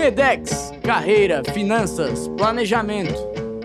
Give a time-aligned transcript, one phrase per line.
[0.00, 3.12] Medex, carreira, finanças, planejamento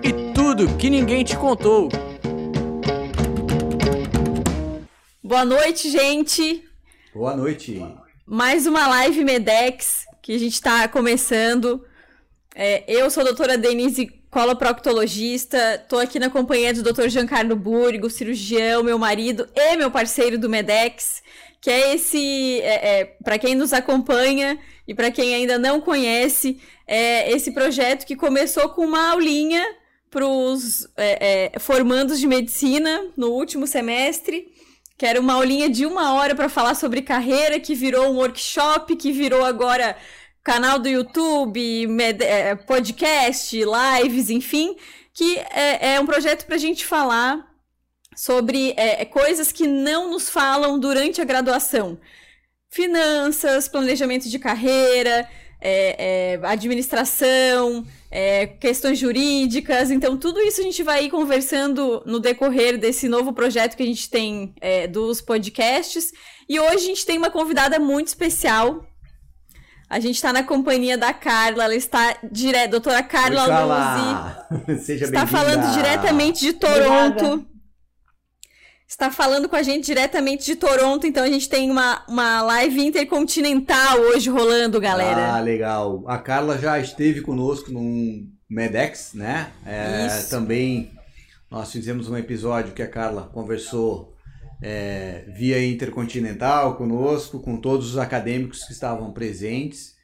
[0.03, 1.87] e tudo que ninguém te contou.
[5.23, 6.61] Boa noite, gente.
[7.13, 7.81] Boa noite.
[8.25, 11.85] Mais uma live Medex que a gente está começando.
[12.53, 17.07] É, eu sou a doutora Denise coloproctologista, estou aqui na companhia do Dr.
[17.07, 21.23] Giancarlo Burgo, cirurgião, meu marido e meu parceiro do Medex,
[21.61, 26.59] que é esse, é, é, para quem nos acompanha e para quem ainda não conhece,
[26.87, 29.63] é esse projeto que começou com uma aulinha
[30.09, 34.47] para os é, é, formandos de medicina no último semestre,
[34.97, 38.95] que era uma aulinha de uma hora para falar sobre carreira, que virou um workshop,
[38.95, 39.97] que virou agora
[40.43, 41.87] canal do YouTube,
[42.21, 44.75] é, podcast, lives, enfim,
[45.13, 47.51] que é, é um projeto para a gente falar
[48.15, 51.99] sobre é, coisas que não nos falam durante a graduação
[52.75, 55.25] finanças, planejamento de carreira,
[55.61, 59.89] é, é, administração, é, questões jurídicas.
[59.89, 63.85] Então, tudo isso a gente vai ir conversando no decorrer desse novo projeto que a
[63.85, 66.11] gente tem é, dos podcasts.
[66.49, 68.85] E hoje a gente tem uma convidada muito especial.
[69.89, 73.43] A gente está na companhia da Carla, ela está direto, doutora Carla
[74.67, 77.25] Oi, Seja está falando diretamente de Toronto.
[77.25, 77.54] Obrigada
[78.87, 82.85] está falando com a gente diretamente de Toronto, então a gente tem uma, uma live
[82.85, 85.33] intercontinental hoje rolando, galera.
[85.33, 86.03] Ah, legal.
[86.07, 89.51] A Carla já esteve conosco num Medex, né?
[89.65, 90.29] É, Isso.
[90.29, 90.91] Também
[91.49, 94.13] nós fizemos um episódio que a Carla conversou
[94.61, 99.95] é, via intercontinental conosco, com todos os acadêmicos que estavam presentes.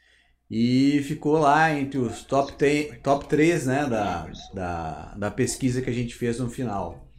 [0.49, 5.89] E ficou lá entre os top, ten, top 3 né, da, da, da pesquisa que
[5.89, 7.10] a gente fez no final.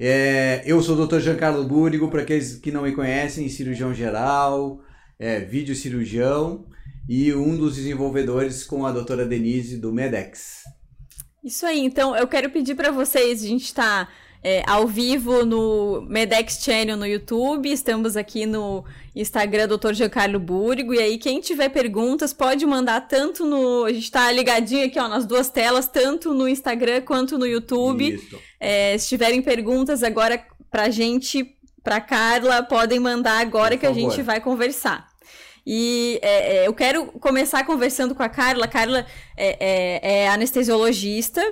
[0.00, 1.18] É, eu sou o Dr.
[1.18, 4.80] Giancarlo Búrigo, para aqueles que não me conhecem, cirurgião geral,
[5.18, 6.66] é, vídeo cirurgião
[7.08, 10.62] e um dos desenvolvedores com a doutora Denise do Medex.
[11.42, 14.08] Isso aí, então eu quero pedir para vocês, a gente está
[14.42, 18.84] é, ao vivo no Medex Channel no YouTube, estamos aqui no
[19.14, 19.92] Instagram Dr.
[19.94, 23.84] Giancarlo Búrigo, e aí quem tiver perguntas pode mandar tanto no...
[23.84, 28.20] A gente está ligadinho aqui ó, nas duas telas, tanto no Instagram quanto no YouTube.
[28.60, 33.98] É, se tiverem perguntas agora pra gente, pra Carla, podem mandar agora Por que favor.
[33.98, 35.08] a gente vai conversar.
[35.70, 38.64] E é, é, eu quero começar conversando com a Carla.
[38.64, 39.04] A Carla
[39.36, 41.42] é, é, é anestesiologista,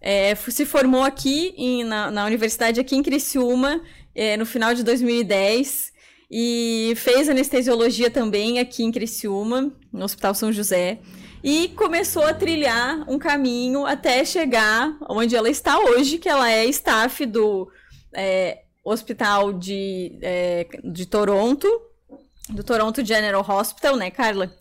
[0.00, 3.82] é, se formou aqui em, na, na, universidade aqui em Criciúma
[4.14, 5.92] é, no final de 2010
[6.30, 10.98] e fez anestesiologia também aqui em Criciúma, no Hospital São José.
[11.42, 16.66] E começou a trilhar um caminho até chegar onde ela está hoje, que ela é
[16.66, 17.70] staff do
[18.14, 21.68] é, Hospital de, é, de Toronto,
[22.48, 24.54] do Toronto General Hospital, né, Carla?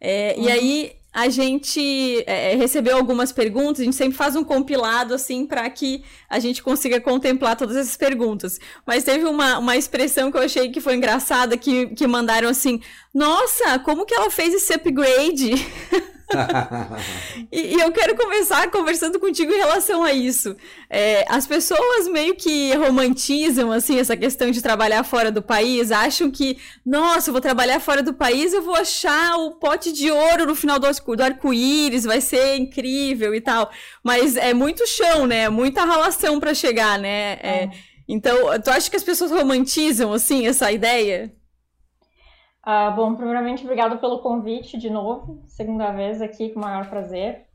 [0.00, 0.44] É, uhum.
[0.44, 5.14] E aí a gente é, é, recebeu algumas perguntas, a gente sempre faz um compilado
[5.14, 8.60] assim para que a gente consiga contemplar todas essas perguntas.
[8.84, 12.82] Mas teve uma, uma expressão que eu achei que foi engraçada, que, que mandaram assim:
[13.14, 15.52] Nossa, como que ela fez esse upgrade?
[17.52, 20.56] e, e, eu quero começar conversando contigo em relação a isso.
[20.90, 26.30] É, as pessoas meio que romantizam assim essa questão de trabalhar fora do país, acham
[26.30, 30.46] que, nossa, eu vou trabalhar fora do país, eu vou achar o pote de ouro
[30.46, 33.70] no final do, do arco-íris, vai ser incrível e tal.
[34.02, 35.48] Mas é muito chão, né?
[35.48, 37.34] Muita relação para chegar, né?
[37.34, 37.70] É, é.
[38.08, 41.32] Então, tu acha que as pessoas romantizam assim essa ideia?
[42.66, 47.46] Uh, bom, primeiramente, obrigado pelo convite de novo, segunda vez aqui, com o maior prazer.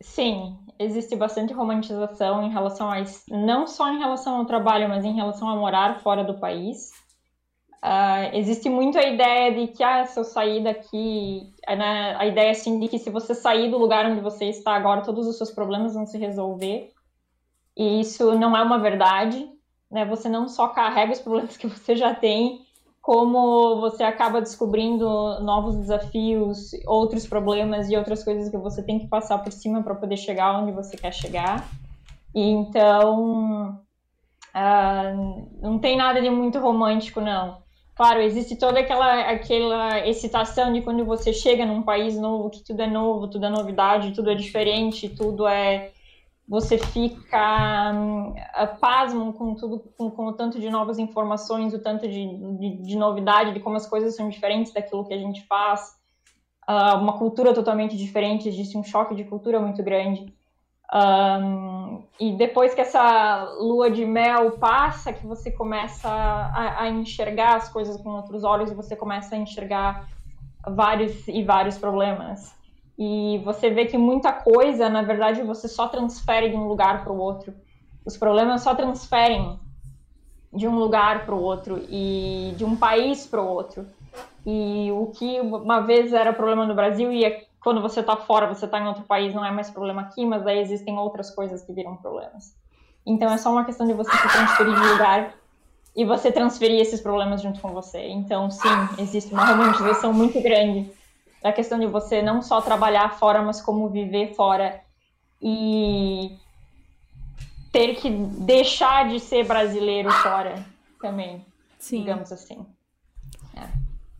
[0.00, 2.96] Sim, existe bastante romantização em relação a
[3.28, 6.90] não só em relação ao trabalho, mas em relação a morar fora do país.
[7.84, 12.50] Uh, existe muito a ideia de que ah, se eu sair daqui, né, a ideia
[12.50, 15.50] assim de que se você sair do lugar onde você está agora, todos os seus
[15.50, 16.92] problemas vão se resolver.
[17.76, 19.50] E isso não é uma verdade.
[19.90, 20.04] Né?
[20.06, 22.64] Você não só carrega os problemas que você já tem,
[23.00, 29.08] como você acaba descobrindo novos desafios, outros problemas e outras coisas que você tem que
[29.08, 31.66] passar por cima para poder chegar onde você quer chegar.
[32.34, 33.80] E então,
[34.54, 37.62] uh, não tem nada de muito romântico, não.
[37.94, 42.80] Claro, existe toda aquela, aquela excitação de quando você chega num país novo, que tudo
[42.82, 45.90] é novo, tudo é novidade, tudo é diferente, tudo é
[46.50, 48.34] você fica um,
[48.80, 52.26] pasmo com tudo, com, com, o tanto de novas informações, o tanto de,
[52.58, 55.96] de, de, novidade, de como as coisas são diferentes daquilo que a gente faz.
[56.68, 60.34] Uh, uma cultura totalmente diferente, existe um choque de cultura muito grande.
[60.92, 67.58] Um, e depois que essa lua de mel passa, que você começa a, a enxergar
[67.58, 70.08] as coisas com outros olhos, e você começa a enxergar
[70.66, 72.52] vários e vários problemas.
[73.02, 77.10] E você vê que muita coisa, na verdade, você só transfere de um lugar para
[77.10, 77.54] o outro.
[78.04, 79.58] Os problemas só transferem
[80.52, 83.86] de um lugar para o outro e de um país para o outro.
[84.44, 88.46] E o que uma vez era problema no Brasil e é, quando você está fora,
[88.46, 91.62] você está em outro país, não é mais problema aqui, mas aí existem outras coisas
[91.62, 92.54] que viram problemas.
[93.06, 95.34] Então é só uma questão de você se transferir de lugar
[95.96, 98.08] e você transferir esses problemas junto com você.
[98.08, 98.68] Então, sim,
[98.98, 100.99] existe uma romantização muito grande
[101.42, 104.80] da questão de você não só trabalhar fora, mas como viver fora
[105.40, 106.36] e
[107.72, 110.64] ter que deixar de ser brasileiro fora
[111.00, 111.44] também,
[111.78, 112.00] sim.
[112.00, 112.66] digamos assim.
[113.56, 113.68] É.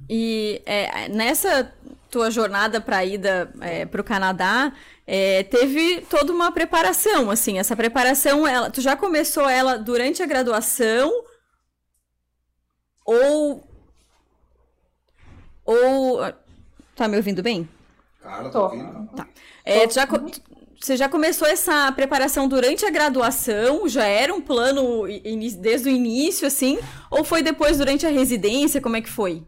[0.09, 1.73] E é, nessa
[2.11, 4.73] tua jornada para a ida é, para o Canadá,
[5.07, 10.27] é, teve toda uma preparação, assim, essa preparação, ela, tu já começou ela durante a
[10.27, 11.13] graduação
[13.05, 13.63] ou
[15.65, 16.21] ou
[17.01, 17.67] tá me ouvindo bem?
[18.21, 19.09] Cara, tô ouvindo.
[19.17, 19.27] Tá.
[19.65, 20.07] É, tu já,
[20.79, 23.89] você já começou essa preparação durante a graduação?
[23.89, 25.05] Já era um plano
[25.59, 26.79] desde o início, assim?
[27.11, 28.83] Ou foi depois, durante a residência?
[28.83, 29.43] Como é que foi?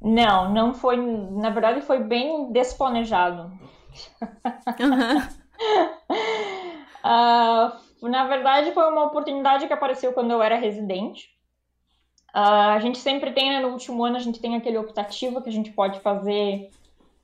[0.00, 0.96] Não, não foi.
[0.96, 3.52] Na verdade, foi bem desplanejado.
[4.80, 5.18] Uhum.
[7.04, 7.72] uh,
[8.08, 11.28] na verdade, foi uma oportunidade que apareceu quando eu era residente.
[12.34, 15.50] Uh, a gente sempre tem, né, no último ano, a gente tem aquele optativo que
[15.50, 16.70] a gente pode fazer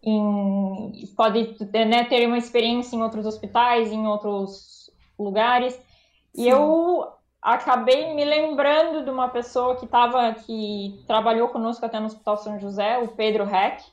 [0.03, 5.73] em, pode né, ter uma experiência em outros hospitais, em outros lugares.
[5.75, 6.43] Sim.
[6.43, 7.09] E eu
[7.41, 12.61] acabei me lembrando de uma pessoa que tava, que trabalhou conosco até no Hospital São
[12.61, 13.85] José, o Pedro Heck,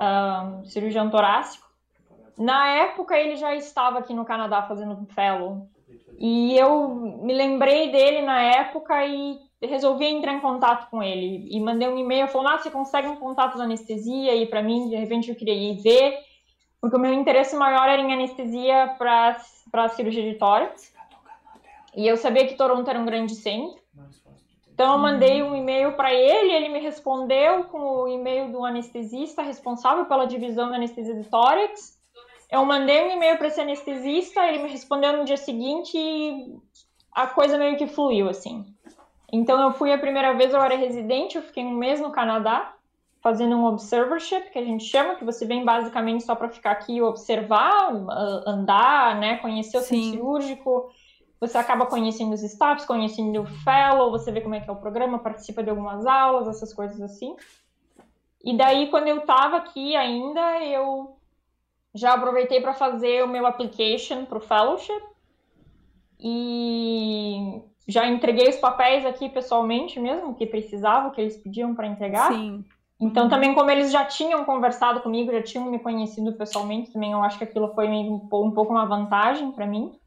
[0.00, 1.68] um, cirurgião torácico.
[2.36, 5.68] Na época ele já estava aqui no Canadá fazendo um fellow.
[6.18, 11.48] E eu me lembrei dele na época e resolvi entrar em contato com ele.
[11.50, 14.34] E mandei um e-mail falando: ah, você consegue um contato de anestesia?
[14.34, 16.18] E para mim, de repente, eu queria ir ver,
[16.80, 20.92] porque o meu interesse maior era em anestesia para cirurgia de tórax.
[21.96, 23.80] E eu sabia que Toronto era um grande centro.
[24.78, 29.42] Então eu mandei um e-mail para ele, ele me respondeu com o e-mail do anestesista
[29.42, 31.98] responsável pela divisão da anestesia de tórax.
[32.48, 36.56] Eu mandei um e-mail para esse anestesista, ele me respondeu no dia seguinte e
[37.12, 38.64] a coisa meio que fluiu assim.
[39.32, 42.74] Então eu fui a primeira vez, eu era residente, eu fiquei um mês no Canadá
[43.20, 46.96] fazendo um observership, que a gente chama, que você vem basicamente só para ficar aqui
[46.96, 47.90] e observar,
[48.46, 50.90] andar, né, conhecer o centro cirúrgico,
[51.40, 54.76] você acaba conhecendo os staffs, conhecendo o fellow, você vê como é que é o
[54.76, 57.36] programa, participa de algumas aulas, essas coisas assim.
[58.42, 61.16] E daí, quando eu estava aqui ainda, eu
[61.94, 65.02] já aproveitei para fazer o meu application para o fellowship.
[66.20, 72.32] E já entreguei os papéis aqui pessoalmente mesmo, que precisava, que eles pediam para entregar.
[72.32, 72.62] Sim.
[73.00, 73.30] Então, uhum.
[73.30, 77.38] também, como eles já tinham conversado comigo, já tinham me conhecido pessoalmente, também eu acho
[77.38, 79.98] que aquilo foi meio, um pouco uma vantagem para mim.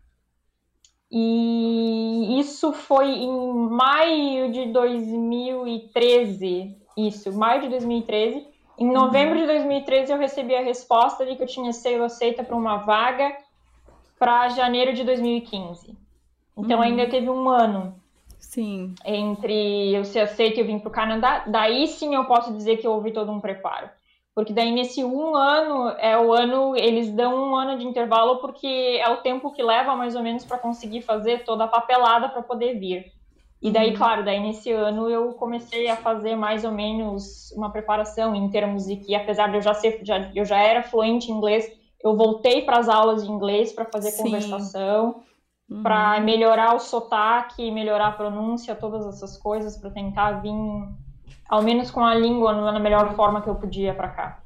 [1.09, 6.77] E isso foi em maio de 2013.
[6.95, 8.47] Isso, maio de 2013.
[8.77, 12.55] Em novembro de 2013 eu recebi a resposta de que eu tinha sido aceita para
[12.55, 13.35] uma vaga
[14.17, 16.00] para janeiro de 2015.
[16.61, 16.83] Então uhum.
[16.83, 17.95] ainda teve um ano.
[18.39, 18.95] Sim.
[19.05, 21.43] Entre eu ser aceita e eu vim para o Canadá.
[21.47, 23.89] Daí sim eu posso dizer que houve todo um preparo.
[24.33, 28.67] Porque daí nesse um ano, é o ano, eles dão um ano de intervalo porque
[28.67, 32.41] é o tempo que leva mais ou menos para conseguir fazer toda a papelada para
[32.41, 33.11] poder vir.
[33.61, 33.97] E daí, uhum.
[33.97, 38.87] claro, daí nesse ano eu comecei a fazer mais ou menos uma preparação em termos
[38.87, 41.71] de que, apesar de eu já ser, já, eu já era fluente em inglês,
[42.03, 44.23] eu voltei para as aulas de inglês para fazer Sim.
[44.23, 45.21] conversação,
[45.71, 45.81] uhum.
[45.81, 50.53] para melhorar o sotaque, melhorar a pronúncia, todas essas coisas, para tentar vir
[51.47, 54.37] ao menos com a língua na melhor forma que eu podia para cá.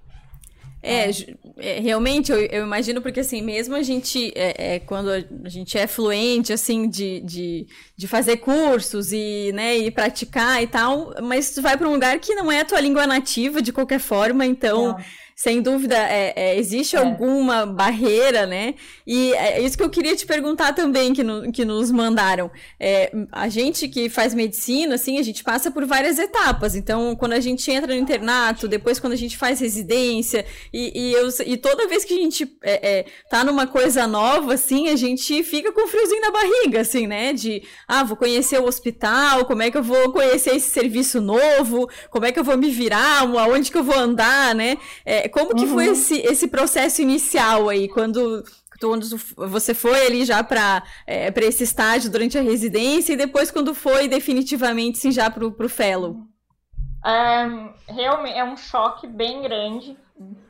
[0.81, 1.09] É,
[1.57, 5.75] é, realmente, eu, eu, imagino, porque assim, mesmo a gente, é, é, quando a gente
[5.79, 7.67] é fluente, assim, de, de,
[7.97, 12.19] de fazer cursos e, né, e praticar e tal, mas tu vai para um lugar
[12.19, 14.89] que não é a tua língua nativa, de qualquer forma, então...
[14.89, 16.99] Não sem dúvida, é, é, existe é.
[16.99, 18.73] alguma barreira, né?
[19.05, 22.49] E é isso que eu queria te perguntar também, que, no, que nos mandaram.
[22.79, 26.73] É, a gente que faz medicina, assim, a gente passa por várias etapas.
[26.73, 31.13] Então, quando a gente entra no internato, depois quando a gente faz residência, e, e,
[31.13, 34.95] eu, e toda vez que a gente é, é, tá numa coisa nova, assim, a
[34.95, 37.33] gente fica com um friozinho na barriga, assim, né?
[37.33, 41.89] De, ah, vou conhecer o hospital, como é que eu vou conhecer esse serviço novo,
[42.09, 44.77] como é que eu vou me virar, aonde que eu vou andar, né?
[45.03, 45.73] É, como que uhum.
[45.73, 48.43] foi esse, esse processo inicial aí, quando
[48.79, 49.05] quando
[49.37, 54.07] você foi ali já para é, esse estágio durante a residência e depois quando foi
[54.07, 56.17] definitivamente sim, já para o fellow?
[57.05, 59.97] É, realmente é um choque bem grande,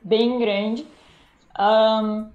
[0.04, 0.88] bem grande.
[1.60, 2.30] Um,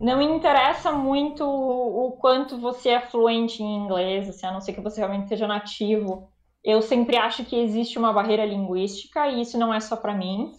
[0.00, 4.80] não interessa muito o quanto você é fluente em inglês, assim, a não ser que
[4.80, 6.30] você realmente seja nativo.
[6.62, 10.52] Eu sempre acho que existe uma barreira linguística e isso não é só para mim.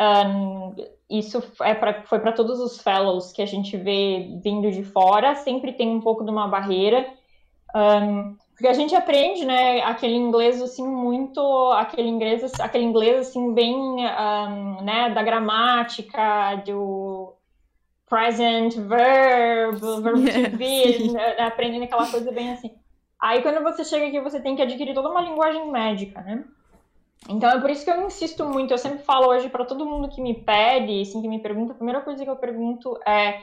[0.00, 0.74] Um,
[1.10, 5.34] isso é pra, foi para todos os fellows que a gente vê vindo de fora,
[5.34, 7.06] sempre tem um pouco de uma barreira.
[7.74, 11.40] Um, porque a gente aprende, né, aquele inglês assim muito,
[11.72, 17.34] aquele inglês, aquele inglês assim bem, um, né, da gramática, do
[18.08, 22.72] present verb, verb to be, né, aprendendo aquela coisa bem assim.
[23.20, 26.44] Aí quando você chega aqui, você tem que adquirir toda uma linguagem médica, né?
[27.28, 28.72] Então é por isso que eu insisto muito.
[28.72, 31.76] Eu sempre falo hoje para todo mundo que me pede, assim, que me pergunta, a
[31.76, 33.42] primeira coisa que eu pergunto é: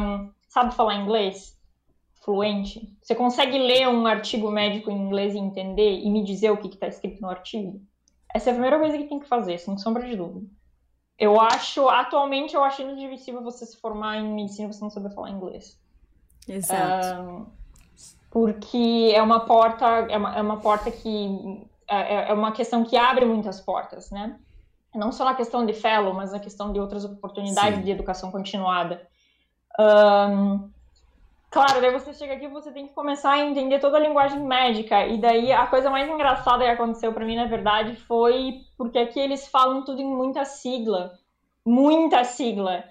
[0.00, 1.58] um, sabe falar inglês?
[2.22, 2.96] Fluente?
[3.02, 6.68] Você consegue ler um artigo médico em inglês e entender e me dizer o que
[6.68, 7.80] está escrito no artigo?
[8.32, 10.46] Essa é a primeira coisa que tem que fazer, sem sombra de dúvida.
[11.18, 15.10] Eu acho, atualmente, eu acho inadmissível você se formar em medicina e você não saber
[15.10, 15.78] falar inglês.
[16.48, 17.22] Exato.
[17.22, 17.46] Um,
[18.30, 22.84] porque é uma porta, é uma, é uma porta que é, é, é uma questão
[22.84, 24.38] que abre muitas portas, né?
[24.94, 27.84] Não só na questão de fellow, mas na questão de outras oportunidades Sim.
[27.84, 29.06] de educação continuada.
[29.78, 30.70] Um,
[31.50, 35.06] claro, daí você chega aqui você tem que começar a entender toda a linguagem médica.
[35.06, 39.20] E daí a coisa mais engraçada que aconteceu para mim, na verdade, foi porque aqui
[39.20, 41.18] eles falam tudo em muita sigla.
[41.64, 42.84] Muita sigla.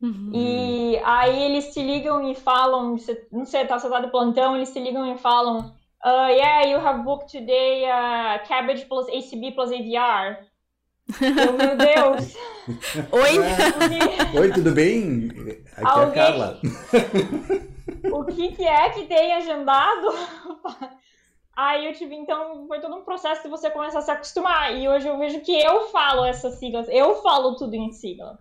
[0.00, 0.30] Uhum.
[0.32, 2.96] E aí eles te ligam e falam,
[3.32, 6.78] não sei, tá, você tá de plantão, eles te ligam e falam, uh, yeah, you
[6.78, 10.36] have booked today uh, cabbage plus ACB plus AVR.
[11.08, 12.36] oh, meu Deus!
[13.12, 13.38] Oi!
[14.40, 15.28] Oi, tudo bem?
[15.76, 16.22] Aqui Alguém...
[16.22, 16.60] é a Carla.
[18.12, 20.08] o que, que é que tem agendado?
[21.56, 24.74] Aí eu tive, então, foi todo um processo de você começar a se acostumar.
[24.74, 28.38] E hoje eu vejo que eu falo essas siglas, eu falo tudo em sigla.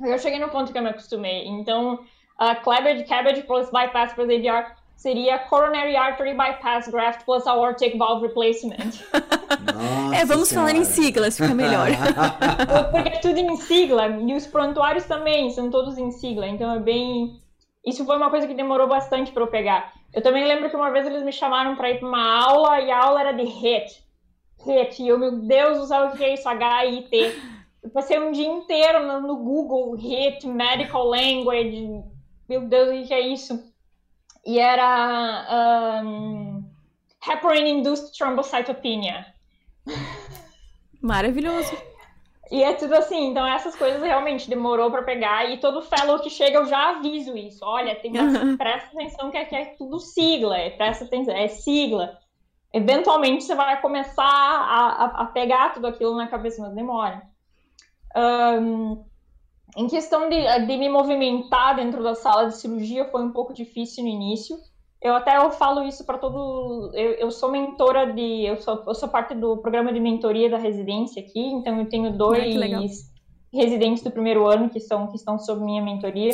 [0.00, 1.46] Eu cheguei no ponto que eu me acostumei.
[1.46, 7.96] Então, uh, Cabbage, Cabbage plus Bypass plus AVR seria Coronary Artery Bypass Graft plus Aortic
[7.96, 9.02] Valve Replacement.
[9.74, 10.68] Nossa é, vamos senhora.
[10.68, 11.88] falar em siglas, fica melhor.
[12.90, 16.78] Porque é tudo em sigla, e os prontuários também são todos em sigla, então é
[16.78, 17.40] bem...
[17.84, 19.92] Isso foi uma coisa que demorou bastante para eu pegar.
[20.12, 22.90] Eu também lembro que uma vez eles me chamaram para ir para uma aula, e
[22.90, 24.02] a aula era de HIT.
[24.66, 26.48] HIT, e eu, meu Deus do céu, o que é isso?
[26.48, 27.34] H-I-T.
[27.82, 32.02] Eu passei um dia inteiro no, no Google, HIT, Medical Language,
[32.48, 33.73] meu Deus, o que é isso?
[34.46, 36.64] E era um,
[37.26, 39.26] Heparin-Induced Thrombocytopenia.
[41.00, 41.74] Maravilhoso.
[42.50, 46.28] E é tudo assim, então essas coisas realmente demorou para pegar e todo fellow que
[46.28, 47.64] chega eu já aviso isso.
[47.64, 52.18] Olha, tem uma, presta atenção que aqui é tudo sigla, é, presta atenção, é sigla.
[52.72, 57.22] Eventualmente você vai começar a, a, a pegar tudo aquilo na cabeça, mas demora.
[58.16, 59.04] Um,
[59.76, 64.04] em questão de, de, me movimentar dentro da sala de cirurgia foi um pouco difícil
[64.04, 64.56] no início.
[65.02, 66.90] Eu até eu falo isso para todo.
[66.94, 68.46] Eu, eu, sou mentora de.
[68.46, 72.16] Eu sou, eu sou parte do programa de mentoria da residência aqui, então eu tenho
[72.16, 73.12] dois
[73.52, 76.32] residentes do primeiro ano que, são, que estão sob minha mentoria.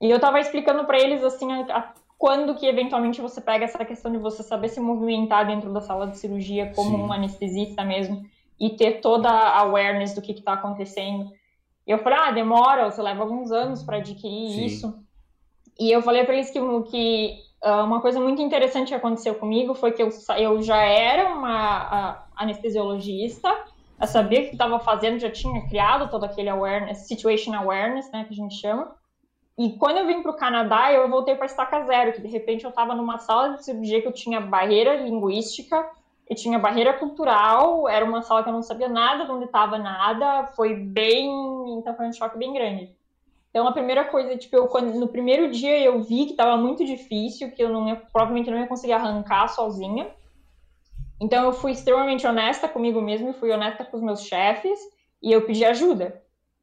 [0.00, 3.84] E eu estava explicando para eles assim a, a, quando que eventualmente você pega essa
[3.84, 7.02] questão de você saber se movimentar dentro da sala de cirurgia como Sim.
[7.04, 8.22] um anestesista mesmo
[8.58, 11.30] e ter toda a awareness do que está acontecendo.
[11.86, 14.64] E eu falei, ah, demora, você leva alguns anos para adquirir Sim.
[14.64, 15.04] isso.
[15.78, 16.60] E eu falei para eles que,
[16.90, 21.32] que uh, uma coisa muito interessante que aconteceu comigo foi que eu, eu já era
[21.32, 23.48] uma anestesiologista,
[24.00, 28.24] eu sabia o que estava fazendo, já tinha criado todo aquele awareness, situation awareness, né,
[28.24, 28.94] que a gente chama.
[29.58, 32.64] E quando eu vim para o Canadá, eu voltei para estaca zero, que de repente
[32.64, 35.86] eu estava numa sala de cirurgia que eu tinha barreira linguística,
[36.30, 39.76] e tinha barreira cultural, era uma sala que eu não sabia nada de onde estava
[39.76, 41.28] nada, foi bem,
[41.76, 42.94] então foi um choque bem grande.
[43.50, 47.50] Então a primeira coisa, tipo, eu, no primeiro dia eu vi que estava muito difícil,
[47.50, 50.08] que eu não ia, provavelmente não ia conseguir arrancar sozinha.
[51.20, 54.78] Então eu fui extremamente honesta comigo mesma e fui honesta com os meus chefes
[55.20, 56.22] e eu pedi ajuda.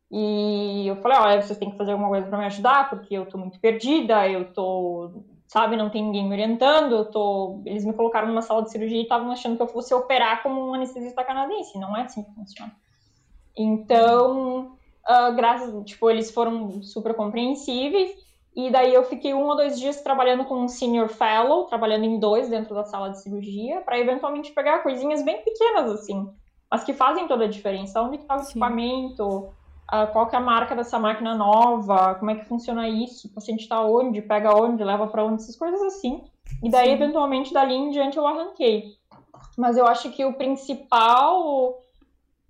[0.09, 3.25] E eu falei, olha, vocês têm que fazer alguma coisa para me ajudar, porque eu
[3.25, 5.11] tô muito perdida, eu tô
[5.47, 5.75] sabe?
[5.75, 6.93] Não tem ninguém me orientando.
[6.93, 7.61] Eu tô...
[7.65, 10.69] Eles me colocaram numa sala de cirurgia e estavam achando que eu fosse operar como
[10.69, 11.79] um anestesista canadense.
[11.79, 12.71] Não é assim que funciona.
[13.57, 14.77] Então,
[15.09, 18.11] uh, graças, tipo, eles foram super compreensíveis.
[18.55, 22.19] E daí eu fiquei um ou dois dias trabalhando com um senior fellow, trabalhando em
[22.19, 26.27] dois dentro da sala de cirurgia, para eventualmente pegar coisinhas bem pequenas assim,
[26.69, 28.01] mas que fazem toda a diferença.
[28.01, 28.49] Onde está o Sim.
[28.49, 29.53] equipamento?
[29.91, 33.31] Uh, qual que é a marca dessa máquina nova, como é que funciona isso, o
[33.31, 36.23] paciente está onde, pega onde, leva para onde, essas coisas assim.
[36.63, 36.93] E daí, Sim.
[36.93, 38.95] eventualmente, dali em diante eu arranquei.
[39.57, 41.79] Mas eu acho que o principal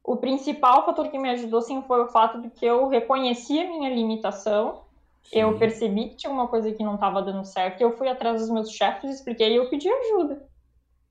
[0.08, 3.68] o principal fator que me ajudou, sim, foi o fato de que eu reconheci a
[3.68, 4.84] minha limitação,
[5.24, 5.40] sim.
[5.40, 8.50] eu percebi que tinha uma coisa que não estava dando certo, eu fui atrás dos
[8.50, 10.48] meus chefes, expliquei e eu pedi ajuda.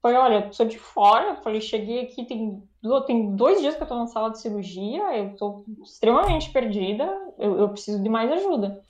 [0.00, 2.62] Foi, olha, eu sou de fora, falei, cheguei aqui, tem,
[3.02, 7.04] tem dois dias que eu tô na sala de cirurgia, eu tô extremamente perdida,
[7.38, 8.80] eu, eu preciso de mais ajuda.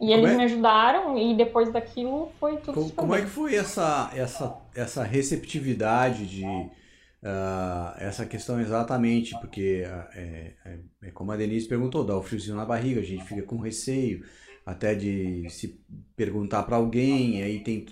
[0.00, 0.36] E eles é?
[0.36, 5.04] me ajudaram e depois daquilo foi tudo Como, como é que foi essa, essa, essa
[5.04, 9.38] receptividade de uh, essa questão exatamente?
[9.40, 13.04] Porque uh, é, é, é, como a Denise perguntou, dá o friozinho na barriga, a
[13.04, 14.24] gente fica com receio
[14.66, 15.80] até de se
[16.16, 17.86] perguntar para alguém, aí tem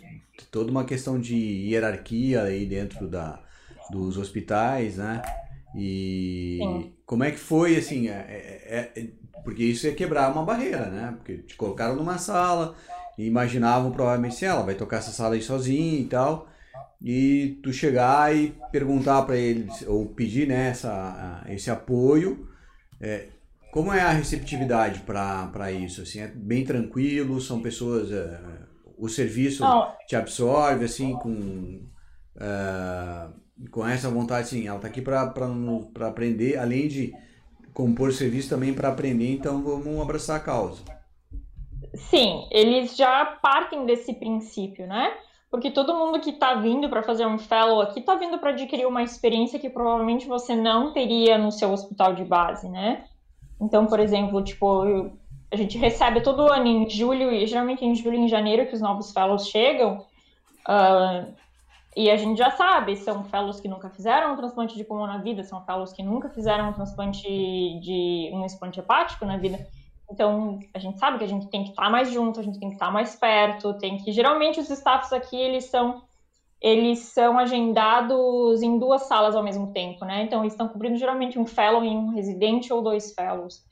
[0.51, 3.43] toda uma questão de hierarquia aí dentro da,
[3.91, 5.23] dos hospitais, né?
[5.75, 6.93] E Sim.
[7.07, 9.07] como é que foi, assim, é, é, é,
[9.43, 11.15] porque isso ia quebrar uma barreira, né?
[11.17, 12.75] Porque te colocaram numa sala
[13.19, 16.49] e imaginavam provavelmente assim, ela vai tocar essa sala aí sozinha e tal,
[17.01, 22.49] e tu chegar e perguntar para eles, ou pedir né, essa, esse apoio,
[23.01, 23.29] é,
[23.73, 26.03] como é a receptividade para isso?
[26.03, 28.13] Assim, é bem tranquilo, são pessoas...
[28.13, 28.39] É,
[28.99, 29.93] o serviço Não.
[30.07, 31.83] te absorve, assim, com...
[32.37, 35.33] Uh, com essa vontade, assim, ela está aqui para
[36.09, 37.15] aprender, além de
[37.73, 40.83] compor serviço também para aprender, então vamos abraçar a causa.
[41.95, 45.13] Sim, eles já partem desse princípio, né?
[45.51, 48.87] Porque todo mundo que está vindo para fazer um fellow aqui está vindo para adquirir
[48.87, 53.05] uma experiência que provavelmente você não teria no seu hospital de base, né?
[53.61, 55.11] Então, por exemplo, tipo,
[55.51, 58.75] a gente recebe todo ano em julho, e geralmente em julho e em janeiro que
[58.75, 60.07] os novos fellows chegam.
[60.67, 61.33] Uh,
[61.95, 65.19] e a gente já sabe, são fellows que nunca fizeram um transplante de pulmão na
[65.19, 69.67] vida, são fellows que nunca fizeram um transplante de um explante hepático na vida.
[70.11, 72.69] Então, a gente sabe que a gente tem que estar mais junto, a gente tem
[72.69, 76.03] que estar mais perto, tem que geralmente os staffs aqui eles são
[76.61, 80.23] eles são agendados em duas salas ao mesmo tempo, né?
[80.23, 83.65] Então, eles estão cobrindo geralmente um fellow e um residente ou dois fellows.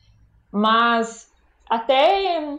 [0.51, 1.31] Mas
[1.69, 2.59] até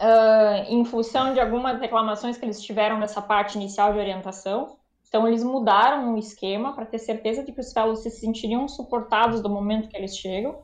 [0.00, 4.76] uh, em função de algumas reclamações que eles tiveram nessa parte inicial de orientação.
[5.06, 9.40] Então, eles mudaram o esquema para ter certeza de que os fellows se sentiriam suportados
[9.40, 10.62] do momento que eles chegam.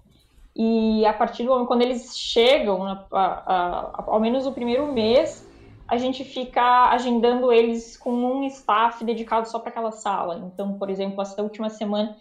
[0.54, 4.90] E a partir do momento, quando eles chegam, a, a, a, ao menos o primeiro
[4.92, 5.46] mês,
[5.86, 10.50] a gente fica agendando eles com um staff dedicado só para aquela sala.
[10.52, 12.16] Então, por exemplo, essa última semana,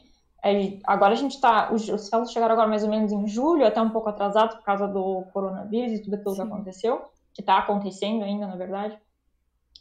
[0.83, 3.81] agora a gente está, os, os fellows chegaram agora mais ou menos em julho, até
[3.81, 6.41] um pouco atrasado por causa do coronavírus e tudo aquilo Sim.
[6.41, 7.01] que aconteceu,
[7.33, 8.97] que está acontecendo ainda, na verdade.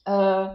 [0.08, 0.54] Uh,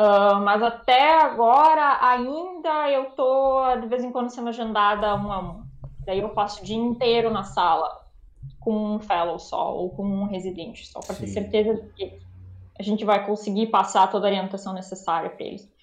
[0.00, 5.40] uh, mas até agora ainda eu tô de vez em quando sendo agendada um a
[5.40, 5.64] um.
[6.06, 8.04] Daí eu passo o dia inteiro na sala
[8.60, 12.18] com um fellow só ou com um residente só para ter certeza de que
[12.78, 15.73] a gente vai conseguir passar toda a orientação necessária para eles.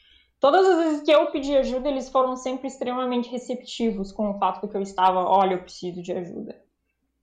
[0.42, 4.68] Todas as vezes que eu pedi ajuda, eles foram sempre extremamente receptivos com o fato
[4.68, 6.60] que eu estava, olha, eu preciso de ajuda.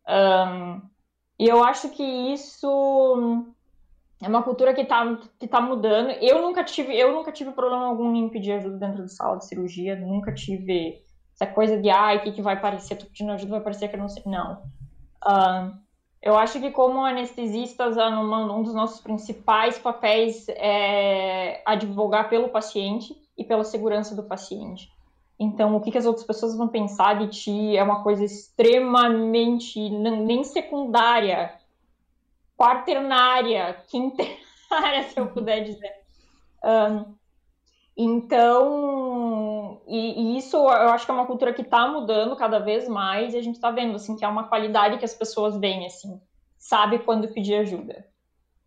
[0.08, 0.80] Um,
[1.36, 3.44] e eu acho que isso
[4.22, 6.10] é uma cultura que está que tá mudando.
[6.20, 9.46] Eu nunca tive, eu nunca tive problema algum em pedir ajuda dentro da sala de
[9.46, 11.02] cirurgia, nunca tive
[11.34, 13.96] essa coisa de, ai, o que, que vai parecer, tô pedindo ajuda, vai parecer que
[13.96, 14.22] eu não sei.
[14.26, 14.62] Não.
[15.26, 15.87] Um,
[16.20, 23.44] eu acho que como anestesistas, um dos nossos principais papéis é advogar pelo paciente e
[23.44, 24.90] pela segurança do paciente.
[25.38, 30.42] Então, o que, as outras pessoas vão pensar de ti é uma coisa extremamente nem
[30.42, 31.54] secundária,
[32.56, 35.94] quaternária, quintenária, se eu puder dizer.
[36.64, 37.14] Um,
[37.96, 39.47] então,
[39.88, 43.32] e, e, isso eu acho que é uma cultura que está mudando cada vez mais
[43.32, 46.20] e a gente está vendo, assim, que é uma qualidade que as pessoas veem, assim,
[46.58, 48.06] sabe quando pedir ajuda.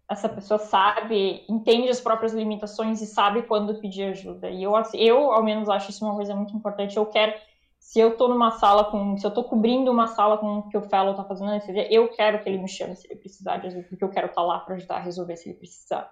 [0.10, 4.50] Essa pessoa sabe, entende as próprias limitações e sabe quando pedir ajuda.
[4.50, 6.98] E eu, assim, eu ao menos, acho isso uma coisa muito importante.
[6.98, 7.34] Eu quero,
[7.80, 10.78] se eu estou numa sala com, se eu estou cobrindo uma sala com o que
[10.78, 11.52] o fellow está fazendo,
[11.90, 14.42] eu quero que ele me chame se ele precisar de ajuda, porque eu quero estar
[14.42, 16.12] tá lá para ajudar a resolver se ele precisar.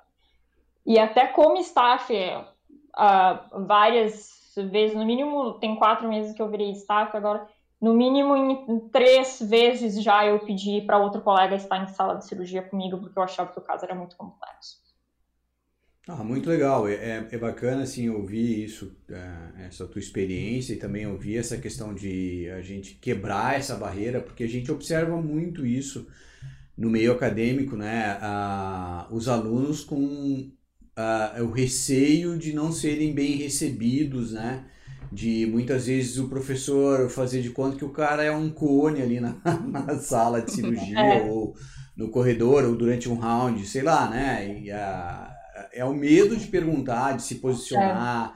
[0.85, 6.71] E até como staff, uh, várias vezes, no mínimo, tem quatro meses que eu virei
[6.71, 7.47] staff, agora,
[7.81, 12.25] no mínimo, em três vezes já eu pedi para outro colega estar em sala de
[12.25, 14.79] cirurgia comigo, porque eu achava que o caso era muito complexo.
[16.07, 16.87] Ah, muito legal.
[16.87, 21.55] É, é, é bacana assim ouvir isso, é, essa tua experiência e também ouvir essa
[21.55, 26.07] questão de a gente quebrar essa barreira, porque a gente observa muito isso
[26.75, 28.17] no meio acadêmico, né?
[28.21, 30.51] Ah, os alunos com
[30.99, 34.65] uh, o receio de não serem bem recebidos, né?
[35.11, 39.19] De muitas vezes o professor fazer de conta que o cara é um cone ali
[39.19, 41.23] na, na sala de cirurgia é.
[41.23, 41.55] ou
[41.95, 44.61] no corredor ou durante um round, sei lá, né?
[44.61, 45.39] E, uh,
[45.73, 48.35] é o medo de perguntar, de se posicionar.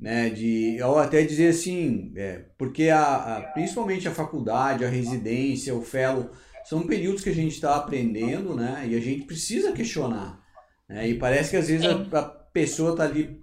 [0.00, 0.30] né?
[0.30, 5.82] De, ou até dizer assim, é, porque a, a, principalmente a faculdade, a residência, o
[5.82, 6.30] fellow,
[6.64, 8.86] são períodos que a gente está aprendendo, né?
[8.88, 10.43] E a gente precisa questionar.
[10.88, 11.08] Né?
[11.08, 13.40] E parece que às vezes a, a pessoa está ali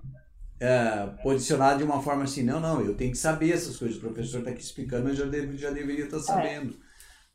[0.60, 3.98] é, posicionada de uma forma assim, não, não, eu tenho que saber essas coisas.
[3.98, 6.26] O professor está aqui explicando, mas já, deve, já deveria estar tá é.
[6.26, 6.76] sabendo.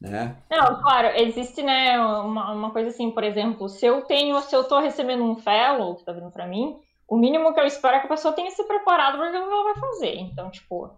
[0.03, 0.09] É.
[0.09, 0.37] Né?
[0.51, 4.61] Não, claro, existe né, uma, uma coisa assim, por exemplo, se eu tenho, se eu
[4.61, 8.01] estou recebendo um fellow que está vindo para mim, o mínimo que eu espero é
[8.01, 10.17] que a pessoa tenha se preparado para o que ela vai fazer.
[10.19, 10.91] Então, tipo,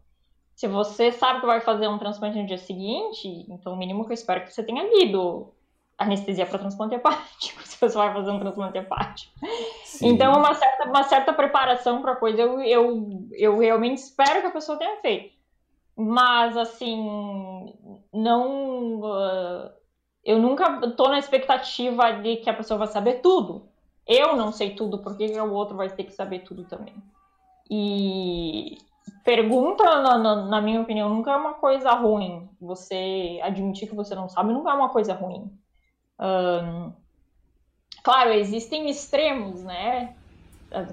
[0.55, 4.11] se você sabe que vai fazer um transplante no dia seguinte, então o mínimo que
[4.11, 5.53] eu espero é que você tenha lido
[5.99, 9.33] anestesia para transplante hepático, se você vai fazer um transplante hepático.
[9.85, 10.09] Sim.
[10.09, 14.47] Então, uma certa, uma certa preparação para a coisa, eu, eu, eu realmente espero que
[14.47, 15.37] a pessoa tenha feito.
[15.97, 17.75] Mas, assim,
[18.13, 19.01] não.
[19.01, 19.71] Uh,
[20.25, 23.69] eu nunca estou na expectativa de que a pessoa vai saber tudo.
[24.07, 26.95] Eu não sei tudo, porque o outro vai ter que saber tudo também.
[27.69, 28.79] E
[29.25, 32.49] pergunta, na, na, minha opinião, nunca é uma coisa ruim.
[32.61, 35.51] Você admitir que você não sabe nunca é uma coisa ruim.
[36.21, 36.93] Um,
[38.03, 40.15] claro, existem extremos, né?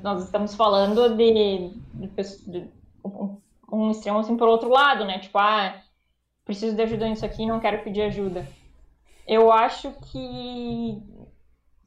[0.02, 2.08] Nós estamos falando de, de,
[2.48, 2.70] de
[3.04, 3.38] um,
[3.72, 5.20] um extremo assim por outro lado, né?
[5.20, 5.82] Tipo, ah,
[6.46, 8.48] preciso de ajuda nisso aqui, não quero pedir ajuda.
[9.28, 11.02] Eu acho que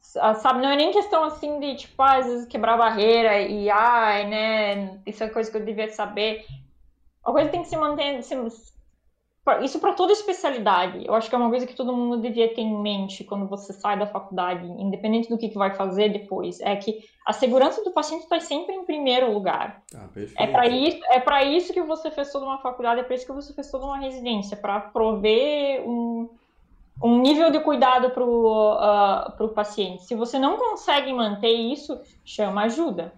[0.01, 4.27] sabe, não é nem questão assim de, tipo, ah, às vezes quebrar barreira e, ai,
[4.27, 6.45] né, isso é coisa que eu devia saber.
[7.23, 8.35] A coisa tem que se manter, se,
[9.61, 11.05] isso para toda especialidade.
[11.05, 13.73] Eu acho que é uma coisa que todo mundo devia ter em mente quando você
[13.73, 16.59] sai da faculdade, independente do que, que vai fazer depois.
[16.61, 19.83] É que a segurança do paciente está sempre em primeiro lugar.
[19.95, 20.07] Ah,
[20.37, 23.25] é para isso, é para isso que você fez toda uma faculdade, é para isso
[23.25, 26.29] que você fez toda uma residência, para prover um,
[27.03, 30.03] um nível de cuidado para o uh, paciente.
[30.05, 33.13] Se você não consegue manter isso, chama ajuda.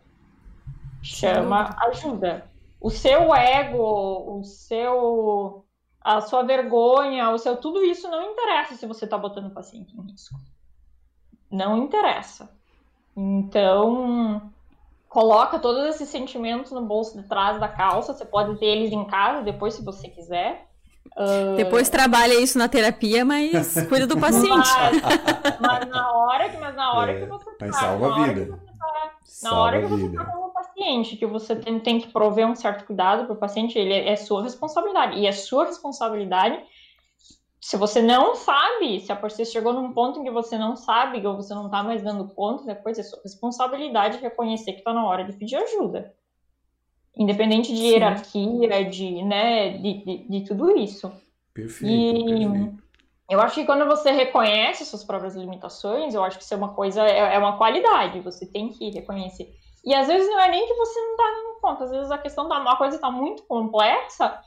[1.01, 2.45] Chama ajuda.
[2.79, 5.65] O seu ego, o seu
[6.01, 9.95] a sua vergonha, o seu tudo isso não interessa se você está botando o paciente
[9.95, 10.35] em risco.
[11.49, 12.49] Não interessa.
[13.15, 14.51] Então,
[15.07, 18.13] coloca todos esses sentimentos no bolso de trás da calça.
[18.13, 20.67] Você pode ter eles em casa depois, se você quiser.
[21.15, 21.55] Uh...
[21.55, 24.49] Depois trabalha isso na terapia, mas cuida do paciente.
[24.49, 28.23] Mas, mas na hora que, mas na hora é, que você mas tá, salva a
[28.23, 28.57] vida.
[28.79, 29.11] Tá,
[29.43, 32.55] na hora que você está com o paciente, que você tem, tem que prover um
[32.55, 35.19] certo cuidado para o paciente, ele é, é sua responsabilidade.
[35.19, 36.61] E é sua responsabilidade
[37.59, 41.25] se você não sabe, se a você chegou num ponto em que você não sabe,
[41.25, 45.05] ou você não está mais dando conta, depois é sua responsabilidade reconhecer que está na
[45.05, 46.11] hora de pedir ajuda.
[47.15, 47.87] Independente de Sim.
[47.87, 51.11] hierarquia, de, né, de, de, de, tudo isso.
[51.53, 52.83] Perfeito, e perfeito.
[53.29, 56.73] eu acho que quando você reconhece suas próprias limitações, eu acho que isso é uma
[56.73, 59.53] coisa, é, é uma qualidade, você tem que reconhecer.
[59.83, 62.17] E às vezes não é nem que você não está dando conta, às vezes a
[62.17, 64.39] questão da uma coisa está muito complexa,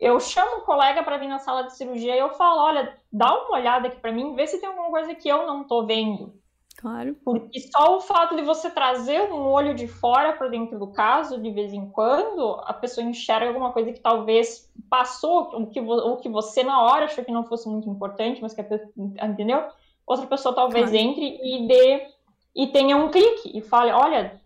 [0.00, 3.34] eu chamo um colega para vir na sala de cirurgia e eu falo, olha, dá
[3.34, 6.32] uma olhada aqui para mim, vê se tem alguma coisa que eu não estou vendo.
[6.76, 7.16] Claro.
[7.24, 11.42] Porque só o fato de você trazer um olho de fora para dentro do caso,
[11.42, 16.16] de vez em quando, a pessoa enxerga alguma coisa que talvez passou, o que, o
[16.18, 19.64] que você na hora achou que não fosse muito importante, mas que a pessoa, entendeu?
[20.06, 21.04] Outra pessoa talvez claro.
[21.04, 22.06] entre e dê
[22.54, 24.40] e tenha um clique e fale, olha,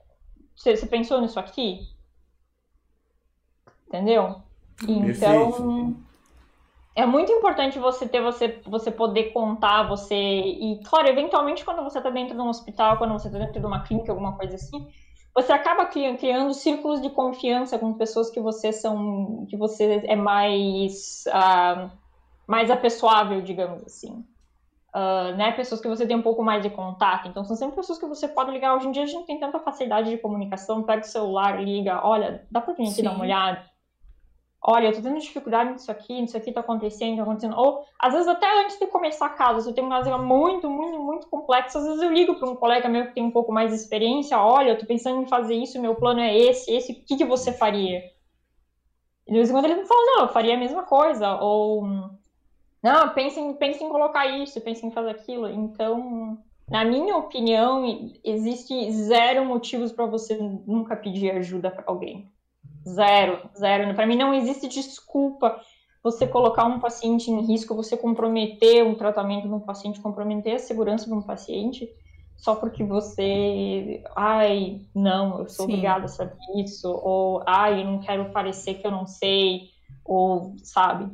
[0.56, 1.88] você, você pensou nisso aqui?
[3.88, 4.42] Entendeu?
[4.88, 5.96] Então,
[6.94, 11.98] é muito importante você ter você você poder contar você e claro eventualmente quando você
[11.98, 14.86] está dentro de um hospital quando você está dentro de uma clínica alguma coisa assim
[15.34, 21.24] você acaba criando círculos de confiança com pessoas que você são que você é mais
[21.28, 21.90] uh,
[22.46, 24.22] mais apessoável digamos assim
[24.94, 27.28] uh, né pessoas que você tem um pouco mais de contato.
[27.28, 28.76] Então são sempre pessoas que você pode ligar.
[28.76, 30.82] Hoje em dia a gente tem tanta facilidade de comunicação.
[30.82, 32.00] Pega o celular liga.
[32.04, 33.72] Olha dá para gente dar uma olhada?
[34.64, 37.56] Olha, eu tô tendo dificuldade nisso aqui, nisso aqui tá acontecendo, tá acontecendo.
[37.56, 40.70] Ou, às vezes, até antes de começar a casa, se eu tenho uma coisa muito,
[40.70, 43.50] muito, muito complexa, às vezes eu ligo para um colega meu que tem um pouco
[43.50, 46.92] mais de experiência, olha, eu tô pensando em fazer isso, meu plano é esse, esse,
[46.92, 48.02] o que, que você faria?
[49.26, 51.84] E de vez em quando ele me fala, não, eu faria a mesma coisa, ou,
[52.82, 55.48] não, pense em, pense em colocar isso, pense em fazer aquilo.
[55.48, 57.84] Então, na minha opinião,
[58.24, 62.30] existe zero motivos para você nunca pedir ajuda para alguém.
[62.86, 63.94] Zero, zero.
[63.94, 65.60] Para mim não existe desculpa
[66.02, 70.58] você colocar um paciente em risco, você comprometer um tratamento de um paciente, comprometer a
[70.58, 71.88] segurança de um paciente,
[72.36, 75.74] só porque você, ai, não, eu sou Sim.
[75.74, 79.68] obrigada a saber isso, ou ai, eu não quero parecer que eu não sei,
[80.04, 81.08] ou sabe?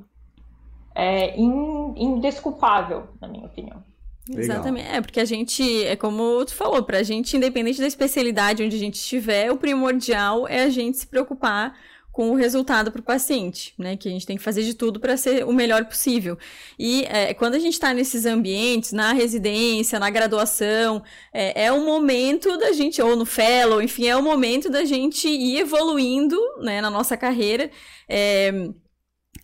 [1.01, 3.85] É indesculpável, na minha opinião.
[4.29, 4.45] Legal.
[4.45, 4.89] Exatamente.
[4.89, 8.79] É, porque a gente, é como tu falou, pra gente, independente da especialidade onde a
[8.79, 11.75] gente estiver, o primordial é a gente se preocupar
[12.19, 13.97] com o resultado para o paciente, né?
[13.97, 16.37] Que a gente tem que fazer de tudo para ser o melhor possível.
[16.77, 21.01] E é, quando a gente está nesses ambientes, na residência, na graduação,
[21.33, 25.29] é, é o momento da gente, ou no fellow, enfim, é o momento da gente
[25.29, 27.71] ir evoluindo, né, na nossa carreira.
[28.09, 28.69] É,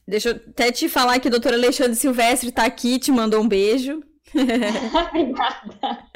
[0.06, 3.48] deixa eu até te falar que o doutor Alexandre Silvestre está aqui, te mandou um
[3.48, 4.02] beijo.
[4.34, 6.04] Obrigada.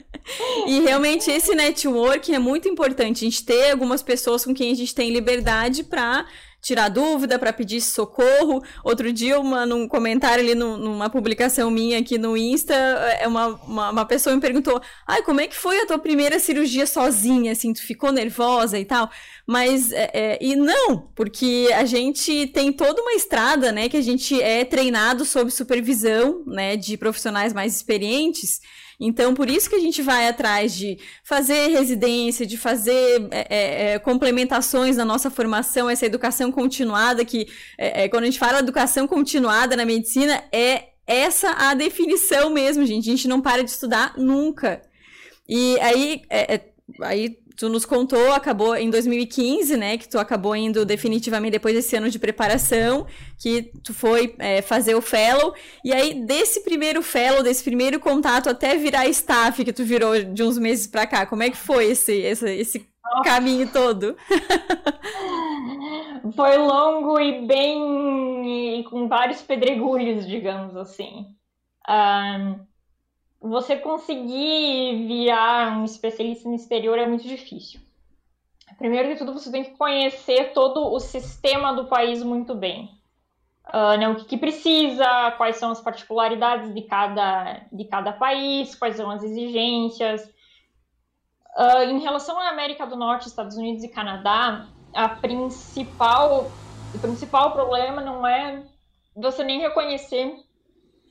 [0.66, 3.24] E realmente esse network é muito importante.
[3.24, 6.26] A gente ter algumas pessoas com quem a gente tem liberdade para
[6.68, 8.62] tirar dúvida, para pedir socorro.
[8.84, 13.90] Outro dia, uma, num comentário ali numa publicação minha aqui no Insta, é uma, uma,
[13.90, 17.52] uma, pessoa me perguntou: ai, como é que foi a tua primeira cirurgia sozinha?
[17.52, 19.10] Assim, tu ficou nervosa e tal?
[19.46, 24.02] Mas, é, é, e não, porque a gente tem toda uma estrada, né, que a
[24.02, 28.60] gente é treinado sob supervisão, né, de profissionais mais experientes.
[29.00, 33.92] Então, por isso que a gente vai atrás de fazer residência, de fazer é, é,
[33.92, 38.58] é complementações na nossa formação, essa educação continuada, que é, é, quando a gente fala
[38.58, 43.08] educação continuada na medicina, é essa a definição mesmo, gente.
[43.08, 44.82] A gente não para de estudar nunca.
[45.48, 46.60] E aí, é,
[47.00, 49.98] aí tu nos contou, acabou em 2015, né?
[49.98, 53.04] Que tu acabou indo definitivamente depois desse ano de preparação,
[53.36, 55.52] que tu foi é, fazer o fellow.
[55.84, 60.44] E aí, desse primeiro fellow, desse primeiro contato até virar staff, que tu virou de
[60.44, 62.88] uns meses pra cá, como é que foi esse, esse, esse
[63.24, 64.16] caminho todo?
[66.36, 68.78] foi longo e bem.
[68.78, 71.26] e com vários pedregulhos, digamos assim.
[71.88, 72.68] Um,
[73.40, 77.80] você conseguir virar um especialista no exterior é muito difícil.
[78.76, 82.90] Primeiro de tudo, você tem que conhecer todo o sistema do país muito bem.
[83.68, 88.74] Uh, né, o que, que, precisa, quais são as particularidades de cada, de cada país,
[88.74, 90.24] quais são as exigências.
[91.56, 96.50] Uh, em relação à América do Norte, Estados Unidos e Canadá, a principal,
[96.94, 98.64] o principal problema não é
[99.14, 100.34] você nem reconhecer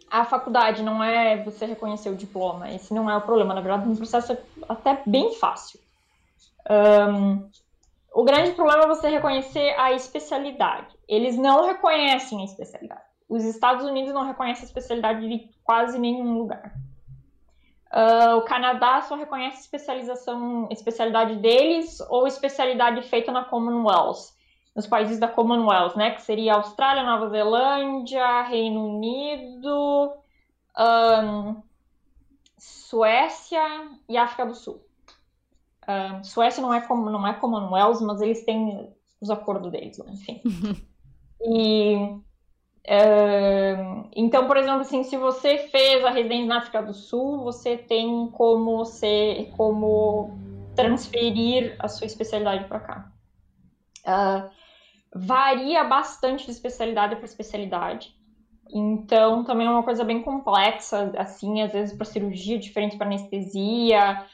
[0.09, 3.53] a faculdade não é você reconhecer o diploma, esse não é o problema.
[3.53, 5.79] Na verdade, é um processo até bem fácil.
[6.69, 7.49] Um,
[8.13, 10.95] o grande problema é você reconhecer a especialidade.
[11.07, 13.01] Eles não reconhecem a especialidade.
[13.29, 16.73] Os Estados Unidos não reconhecem a especialidade de quase nenhum lugar.
[17.91, 24.36] Uh, o Canadá só reconhece especialização, especialidade deles ou especialidade feita na Commonwealth
[24.77, 26.11] nos países da Commonwealth, né?
[26.11, 30.13] Que seria Austrália, Nova Zelândia, Reino Unido,
[30.77, 31.63] um,
[32.59, 34.79] Suécia e África do Sul.
[35.89, 38.87] Um, Suécia não é, não é Commonwealth, mas eles têm
[39.19, 40.43] os acordos deles, enfim.
[41.41, 42.21] e
[44.15, 48.29] então, por exemplo, assim, se você fez a residência na África do Sul, você tem
[48.31, 50.37] como ser, como
[50.75, 53.11] transferir a sua especialidade para cá.
[54.05, 54.49] Uh,
[55.17, 58.15] varia bastante de especialidade para especialidade.
[58.69, 64.25] Então, também é uma coisa bem complexa, assim, às vezes para cirurgia, diferente para anestesia.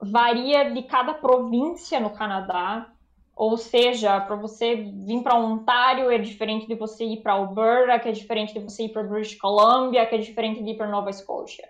[0.00, 2.90] Varia de cada província no Canadá.
[3.34, 8.08] Ou seja, para você vir para Ontário é diferente de você ir para Alberta, que
[8.08, 11.12] é diferente de você ir para British Columbia, que é diferente de ir para Nova
[11.12, 11.68] Scotia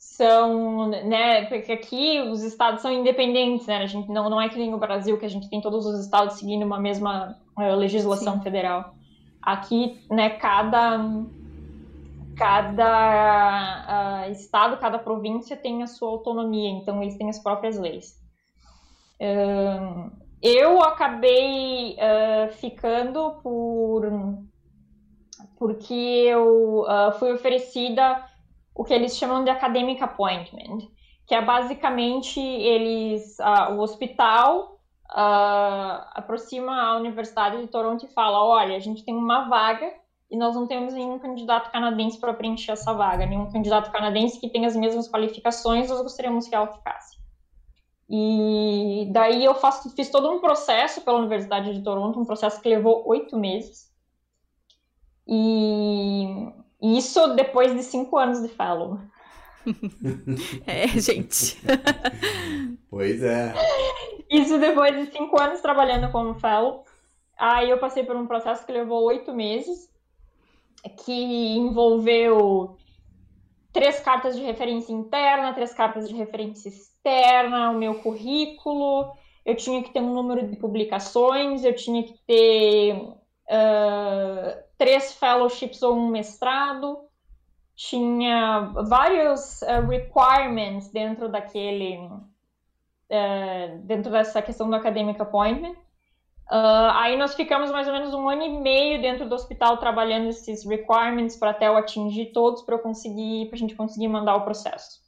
[0.00, 4.56] são, né, porque aqui os estados são independentes, né, a gente não, não é que
[4.56, 8.38] nem no Brasil, que a gente tem todos os estados seguindo uma mesma uh, legislação
[8.38, 8.42] Sim.
[8.42, 8.94] federal.
[9.42, 11.06] Aqui, né, cada,
[12.34, 18.18] cada uh, estado, cada província tem a sua autonomia, então eles têm as próprias leis.
[19.20, 20.10] Uh,
[20.40, 21.98] eu acabei
[22.52, 24.08] ficando por
[25.58, 26.86] porque eu
[27.18, 28.29] fui oferecida
[28.74, 30.88] o que eles chamam de academic appointment,
[31.26, 34.80] que é basicamente eles, uh, o hospital
[35.10, 39.92] uh, aproxima a Universidade de Toronto e fala, olha, a gente tem uma vaga
[40.30, 44.48] e nós não temos nenhum candidato canadense para preencher essa vaga, nenhum candidato canadense que
[44.48, 47.18] tenha as mesmas qualificações, nós gostaríamos que ela ficasse.
[48.08, 52.68] E daí eu faço, fiz todo um processo pela Universidade de Toronto, um processo que
[52.68, 53.88] levou oito meses.
[55.28, 56.26] E
[56.82, 58.98] isso depois de cinco anos de fellow.
[60.66, 61.58] é, gente.
[62.88, 63.52] pois é.
[64.30, 66.84] Isso depois de cinco anos trabalhando como fellow.
[67.38, 69.88] Aí eu passei por um processo que levou oito meses,
[71.04, 72.76] que envolveu
[73.72, 79.12] três cartas de referência interna, três cartas de referência externa, o meu currículo,
[79.44, 85.82] eu tinha que ter um número de publicações, eu tinha que ter uh, três fellowships
[85.82, 87.04] ou um mestrado,
[87.76, 95.74] tinha vários uh, requirements dentro daquele, uh, dentro dessa questão do academic appointment.
[96.50, 100.30] Uh, aí nós ficamos mais ou menos um ano e meio dentro do hospital trabalhando
[100.30, 104.34] esses requirements para até eu atingir todos para eu conseguir, para a gente conseguir mandar
[104.36, 104.98] o processo.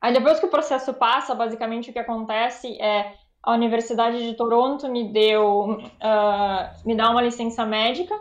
[0.00, 4.88] Aí depois que o processo passa, basicamente o que acontece é a Universidade de Toronto
[4.88, 8.14] me deu, uh, me dá uma licença médica,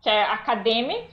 [0.00, 1.12] que é acadêmica,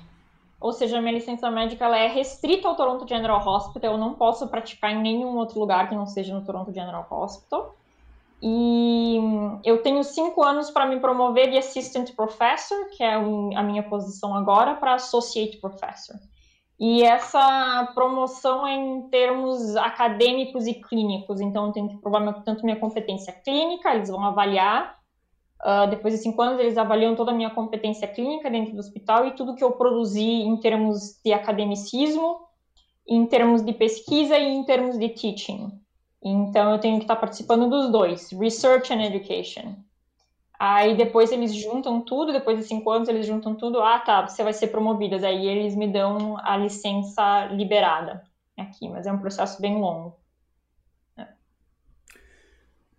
[0.59, 4.47] ou seja, minha licença médica ela é restrita ao Toronto General Hospital, eu não posso
[4.47, 7.75] praticar em nenhum outro lugar que não seja no Toronto General Hospital.
[8.43, 9.19] E
[9.63, 14.35] eu tenho cinco anos para me promover de Assistant Professor, que é a minha posição
[14.35, 16.15] agora, para Associate Professor.
[16.79, 22.65] E essa promoção é em termos acadêmicos e clínicos, então eu tenho que provar tanto
[22.65, 24.97] minha competência clínica, eles vão avaliar.
[25.63, 29.27] Uh, depois de cinco anos, eles avaliam toda a minha competência clínica dentro do hospital
[29.27, 32.39] e tudo que eu produzi em termos de academicismo,
[33.07, 35.71] em termos de pesquisa e em termos de teaching.
[36.23, 39.75] Então, eu tenho que estar participando dos dois, Research and Education.
[40.63, 43.81] Aí depois eles juntam tudo, depois de cinco anos eles juntam tudo.
[43.81, 45.17] Ah, tá, você vai ser promovida.
[45.17, 48.23] Daí eles me dão a licença liberada
[48.55, 50.20] aqui, mas é um processo bem longo.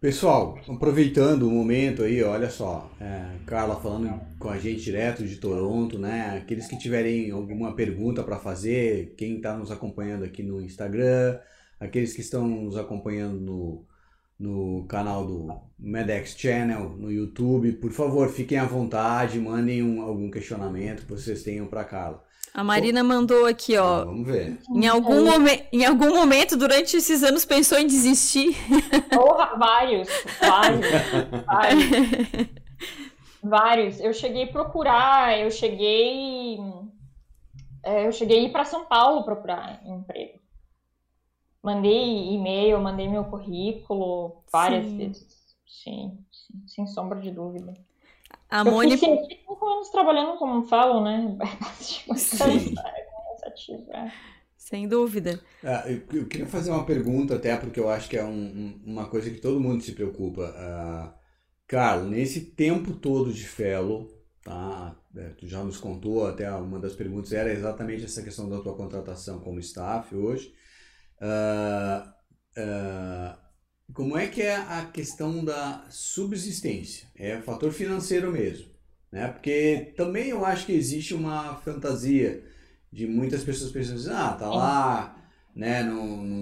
[0.02, 5.36] Pessoal, aproveitando o momento aí, olha só, é, Carla falando com a gente direto de
[5.36, 6.38] Toronto, né?
[6.42, 11.38] Aqueles que tiverem alguma pergunta para fazer, quem está nos acompanhando aqui no Instagram,
[11.78, 13.86] aqueles que estão nos acompanhando no,
[14.36, 17.70] no canal do Medex Channel no YouTube.
[17.74, 22.24] Por favor, fiquem à vontade, mandem um, algum questionamento que vocês tenham para Carla.
[22.54, 24.02] A Marina mandou aqui, ó.
[24.02, 24.58] Ah, vamos ver.
[24.68, 28.54] Em algum, momen em algum momento durante esses anos pensou em desistir?
[29.10, 30.86] Porra, vários, vários,
[31.46, 32.48] vários.
[33.42, 34.00] vários.
[34.00, 36.58] Eu cheguei a procurar, eu cheguei.
[37.82, 40.38] É, eu cheguei a ir para São Paulo procurar emprego.
[41.62, 44.96] Mandei e-mail, mandei meu currículo várias sim.
[44.98, 45.42] vezes.
[45.66, 47.72] Sim, sim, sem sombra de dúvida.
[48.52, 48.98] A eu Mônica.
[48.98, 51.38] Fiquei cinco anos trabalhando como fellow, né?
[51.80, 52.74] Sim.
[53.94, 54.12] É.
[54.58, 55.40] Sem dúvida.
[55.64, 58.82] Ah, eu, eu, queria fazer uma pergunta, até porque eu acho que é um, um,
[58.84, 60.50] uma coisa que todo mundo se preocupa.
[60.50, 61.18] Uh,
[61.66, 64.06] Carlos, nesse tempo todo de fellow,
[64.44, 64.96] tá?
[65.16, 68.76] É, tu já nos contou, até uma das perguntas era exatamente essa questão da tua
[68.76, 70.52] contratação como staff hoje.
[71.22, 72.06] Uh,
[72.60, 73.41] uh,
[73.92, 77.08] como é que é a questão da subsistência?
[77.14, 78.66] É o fator financeiro mesmo,
[79.10, 79.28] né?
[79.28, 82.44] Porque também eu acho que existe uma fantasia
[82.92, 85.16] de muitas pessoas pensando assim, ah, tá lá,
[85.54, 86.32] né, no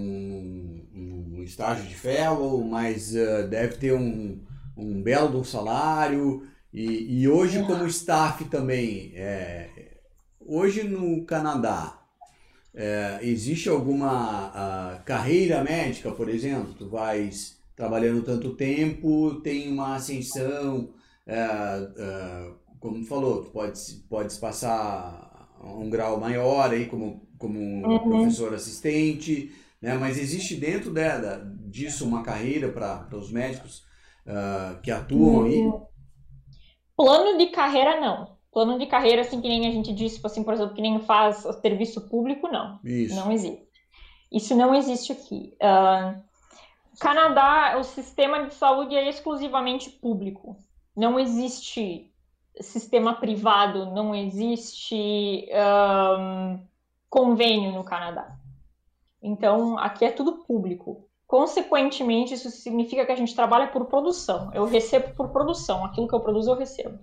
[1.43, 4.39] estágio de fellow, mas uh, deve ter um,
[4.75, 9.97] um belo um salário, e, e hoje como staff também, é,
[10.39, 12.00] hoje no Canadá,
[12.73, 16.73] é, existe alguma carreira médica, por exemplo?
[16.73, 20.93] Tu vais trabalhando tanto tempo, tem uma ascensão,
[21.25, 27.99] é, é, como falou, tu podes, podes passar um grau maior aí como, como uhum.
[27.99, 29.95] professor assistente, né?
[29.95, 33.83] mas existe dentro dela, disso uma carreira para os médicos
[34.25, 35.59] uh, que atuam aí?
[35.59, 35.85] Uhum.
[36.95, 38.37] Plano de carreira não.
[38.51, 40.99] Plano de carreira, assim, que nem a gente disse, tipo assim, por exemplo, que nem
[40.99, 42.79] faz serviço público, não.
[42.83, 43.15] Isso.
[43.15, 43.67] Não existe.
[44.31, 45.53] Isso não existe aqui.
[45.55, 46.21] Uh,
[46.99, 50.57] Canadá, o sistema de saúde é exclusivamente público.
[50.95, 52.11] Não existe
[52.59, 55.47] sistema privado, não existe
[56.19, 56.59] um,
[57.09, 58.35] convênio no Canadá.
[59.21, 61.07] Então, aqui é tudo público.
[61.27, 64.51] Consequentemente, isso significa que a gente trabalha por produção.
[64.53, 65.85] Eu recebo por produção.
[65.85, 66.99] Aquilo que eu produzo, eu recebo.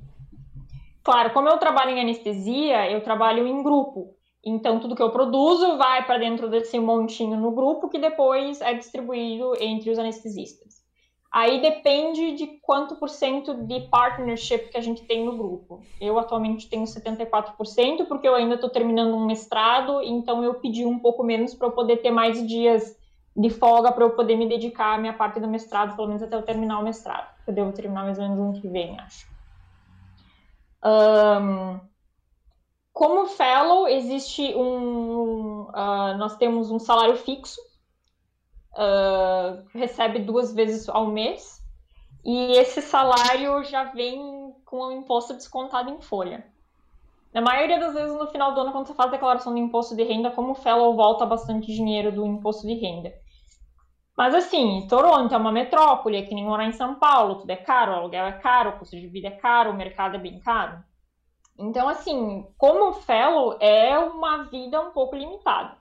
[1.09, 4.15] Claro, como eu trabalho em anestesia, eu trabalho em grupo.
[4.45, 8.75] Então, tudo que eu produzo vai para dentro desse montinho no grupo, que depois é
[8.75, 10.85] distribuído entre os anestesistas.
[11.33, 15.81] Aí depende de quanto por cento de partnership que a gente tem no grupo.
[15.99, 20.99] Eu atualmente tenho 74%, porque eu ainda estou terminando um mestrado, então eu pedi um
[20.99, 22.95] pouco menos para eu poder ter mais dias
[23.35, 26.37] de folga para eu poder me dedicar à minha parte do mestrado, pelo menos até
[26.37, 27.35] eu terminar o mestrado.
[27.47, 29.28] Eu devo terminar mais ou menos no ano que vem, acho.
[30.85, 31.81] Um,
[32.93, 35.63] como fellow, existe um.
[35.69, 37.61] Uh, nós temos um salário fixo,
[38.73, 41.63] uh, recebe duas vezes ao mês,
[42.25, 46.47] e esse salário já vem com o imposto descontado em folha.
[47.33, 49.95] Na maioria das vezes, no final do ano, quando você faz a declaração do imposto
[49.95, 53.13] de renda, como fellow, volta bastante dinheiro do imposto de renda.
[54.19, 57.57] Mas assim, Toronto é uma metrópole, é que nem morar em São Paulo, tudo é
[57.57, 60.41] caro, o aluguel é caro, o custo de vida é caro, o mercado é bem
[60.41, 60.83] caro.
[61.57, 65.77] Então, assim, como fellow, é uma vida um pouco limitada.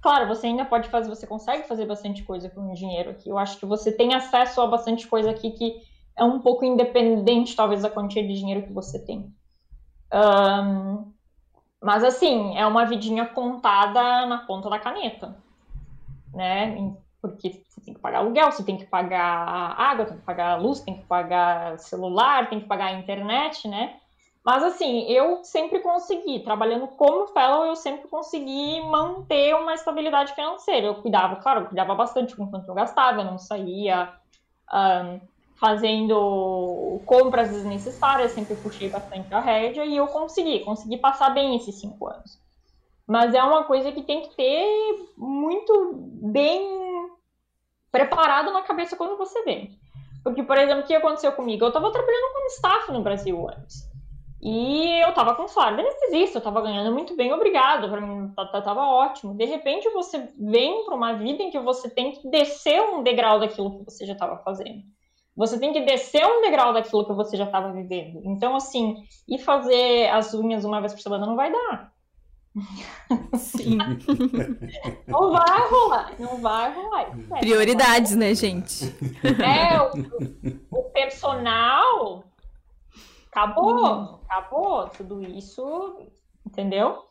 [0.00, 3.28] Claro, você ainda pode fazer, você consegue fazer bastante coisa com dinheiro aqui.
[3.28, 5.82] Eu acho que você tem acesso a bastante coisa aqui que
[6.16, 9.30] é um pouco independente, talvez, da quantia de dinheiro que você tem.
[10.10, 11.12] Um,
[11.78, 15.36] mas, assim, é uma vidinha contada na ponta da caneta,
[16.32, 16.96] né?
[17.20, 20.80] Porque você tem que pagar aluguel, você tem que pagar água, tem que pagar luz,
[20.80, 24.00] tem que pagar celular, tem que pagar internet, né?
[24.44, 30.86] Mas assim, eu sempre consegui, trabalhando como fellow, eu sempre consegui manter uma estabilidade financeira.
[30.86, 34.14] Eu cuidava, claro, eu cuidava bastante com quanto eu gastava, eu não saía
[34.72, 35.20] um,
[35.58, 41.78] fazendo compras desnecessárias, sempre puxei bastante a rédea e eu consegui, consegui passar bem esses
[41.78, 42.40] cinco anos.
[43.06, 45.92] Mas é uma coisa que tem que ter muito
[46.22, 47.09] bem
[47.90, 49.78] preparado na cabeça quando você vem.
[50.22, 51.64] Porque, por exemplo, o que aconteceu comigo?
[51.64, 53.90] Eu estava trabalhando como staff no Brasil antes.
[54.42, 58.86] E eu tava com salário anestesista, eu tava ganhando muito bem, obrigado, para mim tava
[58.86, 59.34] ótimo.
[59.34, 63.38] De repente você vem para uma vida em que você tem que descer um degrau
[63.38, 64.82] daquilo que você já estava fazendo.
[65.36, 68.22] Você tem que descer um degrau daquilo que você já estava vivendo.
[68.24, 68.96] Então, assim,
[69.28, 71.92] ir fazer as unhas uma vez por semana não vai dar.
[73.36, 73.78] Sim.
[75.06, 77.10] não vai rolar, não vai rolar.
[77.38, 78.86] Prioridades, né, gente?
[79.42, 82.24] É, o, o personal
[83.30, 84.18] acabou, uhum.
[84.28, 86.08] acabou tudo isso,
[86.46, 87.04] entendeu?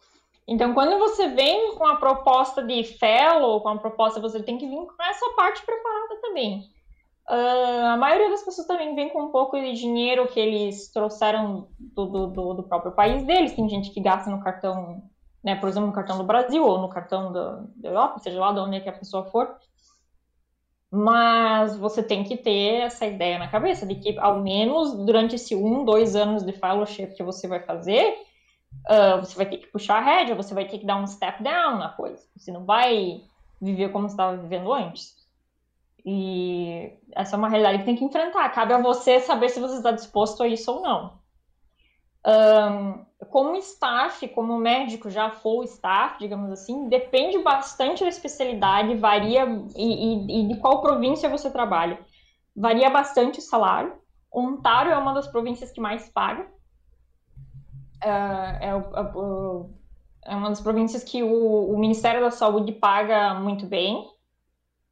[0.48, 4.68] Então, quando você vem com a proposta de fellow, com a proposta, você tem que
[4.68, 6.64] vir com essa parte preparada também.
[7.30, 11.68] Uh, a maioria das pessoas também vem com um pouco de dinheiro que eles trouxeram
[11.78, 13.54] do, do, do, próprio país deles.
[13.54, 15.04] Tem gente que gasta no cartão,
[15.44, 18.60] né, por exemplo, no cartão do Brasil ou no cartão da, Europa, seja lá de
[18.60, 19.56] onde é que a pessoa for.
[20.92, 25.56] Mas você tem que ter essa ideia na cabeça de que, ao menos durante esse
[25.56, 28.16] um, dois anos de fellowship que você vai fazer,
[28.90, 31.44] uh, você vai ter que puxar a rédea, você vai ter que dar um step
[31.44, 32.26] down na coisa.
[32.36, 33.22] Você não vai
[33.62, 35.16] viver como você estava vivendo antes.
[36.06, 38.50] E essa é uma realidade que tem que enfrentar.
[38.50, 41.19] Cabe a você saber se você está disposto a isso ou não.
[42.26, 49.46] Um, como staff, como médico já for staff, digamos assim, depende bastante da especialidade, varia
[49.76, 52.00] e, e, e, de qual província você trabalha.
[52.56, 53.94] Varia bastante o salário.
[54.32, 56.44] Ontário é uma das províncias que mais paga.
[58.04, 59.70] Uh, é, o,
[60.26, 64.08] é, uma das províncias que o, o, Ministério da Saúde paga muito bem.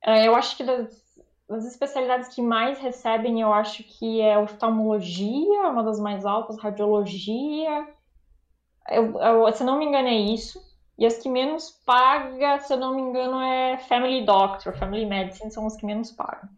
[0.06, 1.07] Uh, eu acho que das,
[1.48, 7.88] das especialidades que mais recebem, eu acho que é oftalmologia, uma das mais altas, radiologia,
[8.90, 10.66] eu, eu, se não me engano, é isso.
[10.98, 15.52] E as que menos paga, se eu não me engano, é Family Doctor, Family Medicine,
[15.52, 16.50] são as que menos pagam.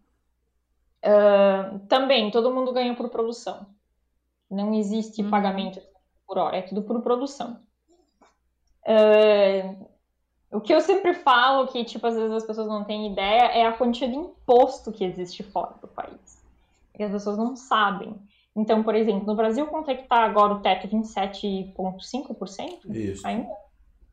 [1.04, 3.68] Uh, também, todo mundo ganha por produção.
[4.50, 5.30] Não existe uhum.
[5.30, 5.82] pagamento
[6.26, 7.60] por hora, é tudo por produção.
[8.86, 9.89] Uh,
[10.52, 13.66] o que eu sempre falo, que tipo, às vezes as pessoas não têm ideia, é
[13.66, 16.40] a quantia de imposto que existe fora do país.
[16.98, 18.16] E as pessoas não sabem.
[18.56, 20.88] Então, por exemplo, no Brasil, quanto é que está agora o teto?
[20.88, 22.80] 27,5%?
[22.90, 23.26] Isso.
[23.26, 23.50] Ainda?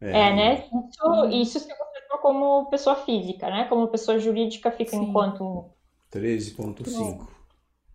[0.01, 0.65] É, é né?
[0.89, 3.65] Isso, isso se você for como pessoa física, né?
[3.65, 5.05] Como pessoa jurídica fica Sim.
[5.05, 5.65] em quanto?
[6.13, 7.27] 13,5%.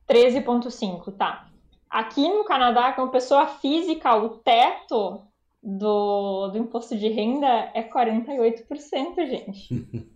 [0.09, 1.47] 13,5%, tá.
[1.89, 5.21] Aqui no Canadá, como pessoa física, o teto
[5.61, 10.09] do, do imposto de renda é 48%, gente.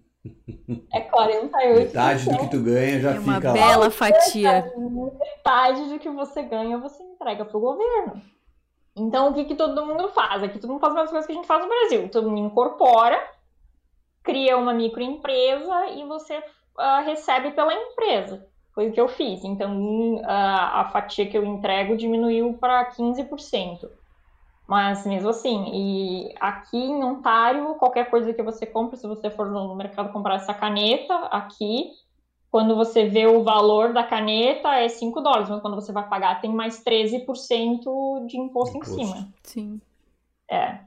[0.91, 1.75] É 48%.
[1.75, 3.91] Metade do que tu ganha já é uma fica bela lá.
[3.91, 4.73] fatia.
[5.19, 8.21] Metade do que você ganha você entrega para o governo.
[8.95, 10.41] Então, o que, que todo mundo faz?
[10.41, 12.09] Aqui todo mundo faz as mesmas coisas que a gente faz no Brasil.
[12.09, 13.21] Todo mundo incorpora,
[14.23, 18.47] cria uma microempresa e você uh, recebe pela empresa.
[18.73, 19.43] Foi o que eu fiz.
[19.43, 23.87] Então, uh, a fatia que eu entrego diminuiu para 15%.
[24.67, 29.51] Mas mesmo assim, e aqui em Ontário, qualquer coisa que você compra, se você for
[29.51, 31.91] no mercado comprar essa caneta, aqui,
[32.49, 36.41] quando você vê o valor da caneta, é 5 dólares, mas quando você vai pagar,
[36.41, 39.27] tem mais 13% de imposto, imposto em cima.
[39.43, 39.81] Sim.
[40.49, 40.79] É.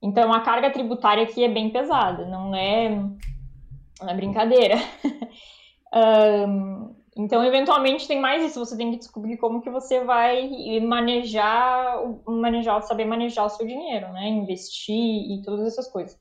[0.00, 4.76] Então a carga tributária aqui é bem pesada, não é, não é brincadeira.
[6.48, 10.50] um, Então, eventualmente tem mais isso, você tem que descobrir como que você vai
[10.82, 14.28] manejar, manejar, saber manejar o seu dinheiro, né?
[14.28, 16.18] Investir e todas essas coisas.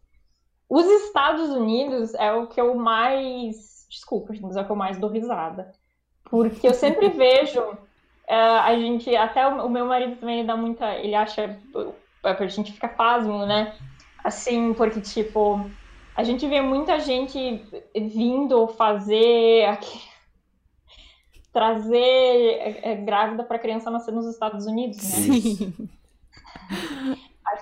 [0.70, 4.98] Os Estados Unidos é o que eu mais, desculpa, mas é o que eu mais
[4.98, 5.74] dou risada.
[6.30, 10.96] Porque eu sempre vejo, uh, a gente, até o, o, meu marido também dá muita,
[10.96, 11.60] ele acha,
[12.24, 13.76] a gente fica pasmo, né?
[14.24, 15.60] Assim, porque tipo,
[16.16, 17.62] a gente vê muita gente
[17.94, 19.68] vindo fazer
[21.56, 25.10] trazer é, é, grávida para criança nascer nos Estados Unidos, né?
[25.10, 25.90] Sim.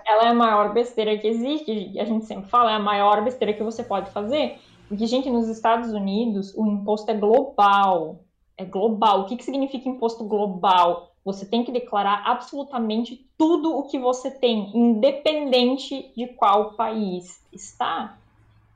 [0.03, 1.99] ela é a maior besteira que existe.
[1.99, 4.59] A gente sempre fala, é a maior besteira que você pode fazer.
[4.89, 8.21] Porque, gente, nos Estados Unidos, o imposto é global.
[8.57, 9.21] É global.
[9.21, 11.11] O que, que significa imposto global?
[11.23, 18.17] Você tem que declarar absolutamente tudo o que você tem, independente de qual país está.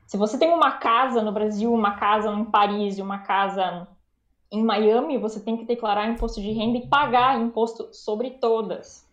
[0.06, 3.88] Se você tem uma casa no Brasil, uma casa em Paris e uma casa
[4.50, 9.06] em Miami, você tem que declarar imposto de renda e pagar imposto sobre todas.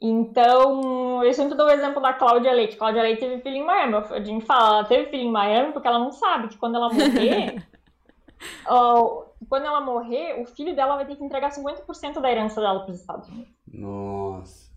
[0.00, 2.76] Então, eu sempre dou o exemplo da Cláudia Leite.
[2.76, 3.94] Cláudia Leite teve filho em Miami.
[3.94, 6.92] A gente fala, ela teve filho em Miami porque ela não sabe que quando ela
[6.92, 7.64] morrer,
[8.68, 12.80] uh, quando ela morrer, o filho dela vai ter que entregar 50% da herança dela
[12.80, 13.54] para os Estados Unidos.
[13.72, 14.71] Nossa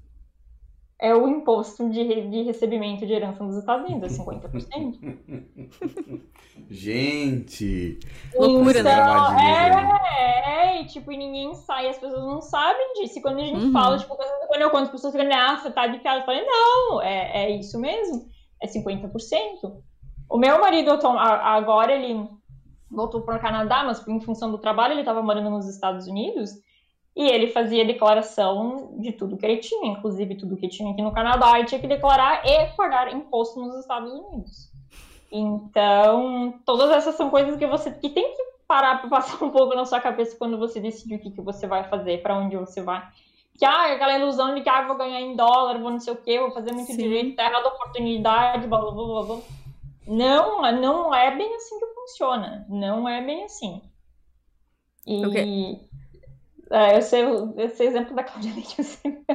[0.99, 5.17] é o imposto de, de recebimento de herança nos Estados Unidos, é 50%.
[6.69, 7.99] Gente!
[8.33, 8.91] Loucura, né?
[8.91, 9.99] então, né?
[10.17, 13.19] É, é, tipo, e ninguém sai, as pessoas não sabem disso.
[13.19, 13.71] E quando a gente uhum.
[13.71, 14.15] fala, tipo,
[14.47, 17.45] quando eu conto as pessoas ficam, ah, você tá de piada, eu falei, não, é,
[17.45, 18.25] é isso mesmo,
[18.61, 19.11] é 50%.
[20.29, 22.27] O meu marido, agora, ele
[22.89, 26.51] voltou para o Canadá, mas em função do trabalho, ele estava morando nos Estados Unidos,
[27.15, 31.13] e ele fazia declaração de tudo que ele tinha, inclusive tudo que tinha aqui no
[31.13, 34.69] Canadá, e tinha que declarar e pagar imposto nos Estados Unidos.
[35.31, 39.75] Então, todas essas são coisas que você que tem que parar para passar um pouco
[39.75, 42.81] na sua cabeça quando você decide o que, que você vai fazer, para onde você
[42.81, 43.07] vai.
[43.57, 46.17] Que ah, aquela ilusão de que ah, vou ganhar em dólar, vou não sei o
[46.17, 46.97] quê, vou fazer muito Sim.
[46.97, 49.37] direito, terra da oportunidade, blá blá blá blá.
[50.05, 52.65] Não, não é bem assim que funciona.
[52.67, 53.81] Não é bem assim.
[55.07, 55.79] E okay.
[56.71, 57.23] É, eu sei
[57.57, 58.75] esse exemplo da Cláudia Leite.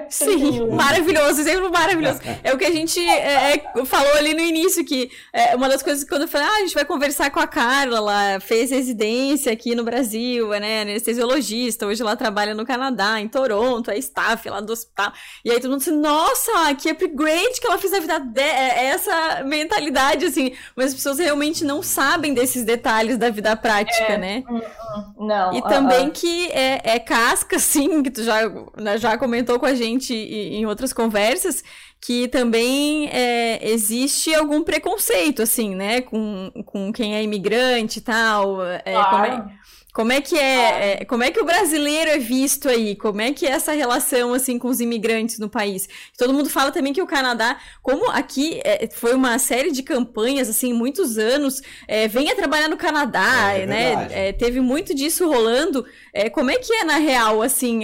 [0.09, 2.21] Sim, maravilhoso, exemplo maravilhoso.
[2.43, 5.83] É o que a gente é, é, falou ali no início, que é uma das
[5.83, 8.71] coisas que quando eu falei, ah, a gente vai conversar com a Carla, ela fez
[8.71, 14.49] residência aqui no Brasil, né, anestesiologista, hoje ela trabalha no Canadá, em Toronto, é staff
[14.49, 15.13] lá do hospital.
[15.45, 18.69] E aí todo mundo disse, nossa, que upgrade que ela fez na vida dela, é,
[18.69, 24.15] é essa mentalidade, assim, mas as pessoas realmente não sabem desses detalhes da vida prática,
[24.15, 24.45] é, né?
[24.49, 25.55] Hum, hum, não.
[25.55, 26.11] E também uh.
[26.11, 30.65] que é, é casca, sim, que tu já, né, já comentou com a gente em
[30.65, 31.63] outras conversas,
[32.01, 38.65] que também é, existe algum preconceito, assim, né, com, com quem é imigrante e tal.
[38.65, 39.51] É, claro.
[39.93, 42.97] Como, é, como é que é, é, como é que o brasileiro é visto aí?
[42.97, 45.89] Como é que é essa relação assim com os imigrantes no país?
[46.17, 50.49] Todo mundo fala também que o Canadá, como aqui é, foi uma série de campanhas
[50.49, 54.09] assim, muitos anos, é, venha trabalhar no Canadá, é, é né?
[54.11, 55.85] É, teve muito disso rolando.
[56.33, 57.81] como é que é na real assim?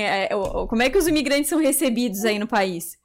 [0.69, 2.97] como é que os imigrantes são recebidos aí no país?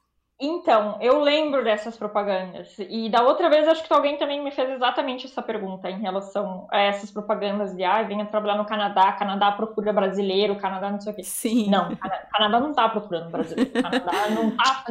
[0.44, 2.74] Então, eu lembro dessas propagandas.
[2.76, 6.66] E da outra vez, acho que alguém também me fez exatamente essa pergunta em relação
[6.68, 11.12] a essas propagandas de, ah, venha trabalhar no Canadá, Canadá procura brasileiro, Canadá não sei
[11.12, 11.22] o quê.
[11.22, 11.70] Sim.
[11.70, 11.94] Não,
[12.32, 13.70] Canadá não tá procurando brasileiro.
[13.70, 14.84] Canadá não tá.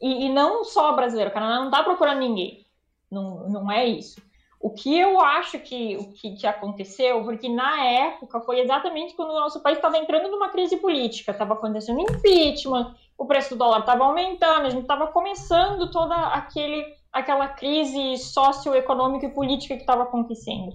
[0.00, 2.64] E, e não só brasileiro, Canadá não tá procurando ninguém.
[3.10, 4.22] Não, não é isso.
[4.60, 9.30] O que eu acho que, o que, que, aconteceu, porque na época foi exatamente quando
[9.30, 13.80] o nosso país estava entrando numa crise política, estava acontecendo impeachment, o preço do dólar
[13.80, 20.02] estava aumentando, a gente estava começando toda aquele, aquela crise socioeconômica e política que estava
[20.02, 20.72] acontecendo.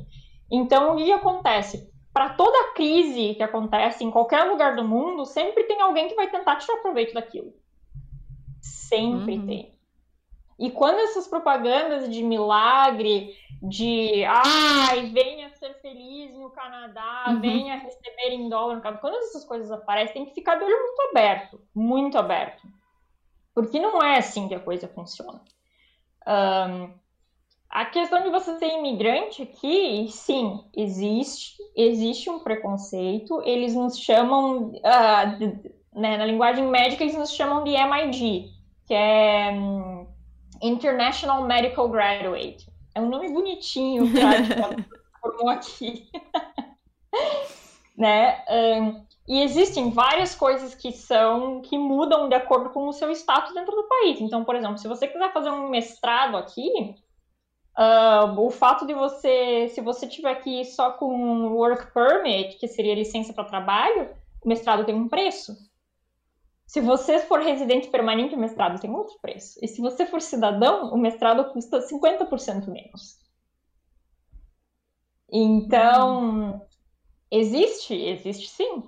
[0.52, 1.92] Então, o que acontece?
[2.14, 6.30] Para toda crise que acontece em qualquer lugar do mundo, sempre tem alguém que vai
[6.30, 7.54] tentar tirar proveito daquilo.
[8.62, 9.46] Sempre uhum.
[9.46, 9.77] tem.
[10.60, 17.40] E quando essas propagandas de milagre, de ai, venha ser feliz no Canadá, uhum.
[17.40, 20.78] venha receber em dólar no Canadá, quando essas coisas aparecem, tem que ficar de olho
[20.78, 22.68] muito aberto, muito aberto.
[23.54, 25.42] Porque não é assim que a coisa funciona.
[26.28, 26.94] Um,
[27.70, 33.42] a questão de você ser imigrante aqui, sim, existe, existe um preconceito.
[33.44, 38.52] Eles nos chamam, uh, de, né, na linguagem médica, eles nos chamam de MIG,
[38.86, 40.07] que é um,
[40.62, 42.68] International Medical Graduate.
[42.94, 44.76] É um nome bonitinho para
[45.22, 46.10] formou aqui.
[47.98, 48.44] né?
[48.50, 53.54] Um, e existem várias coisas que são que mudam de acordo com o seu status
[53.54, 54.22] dentro do país.
[54.22, 56.96] Então, por exemplo, se você quiser fazer um mestrado aqui,
[57.78, 62.96] uh, o fato de você, se você tiver aqui só com work permit, que seria
[62.96, 64.10] licença para trabalho,
[64.42, 65.54] o mestrado tem um preço.
[66.68, 69.58] Se você for residente permanente, o mestrado tem outro preço.
[69.64, 73.18] E se você for cidadão, o mestrado custa 50% menos.
[75.32, 76.62] Então,
[77.32, 78.84] existe, existe sim.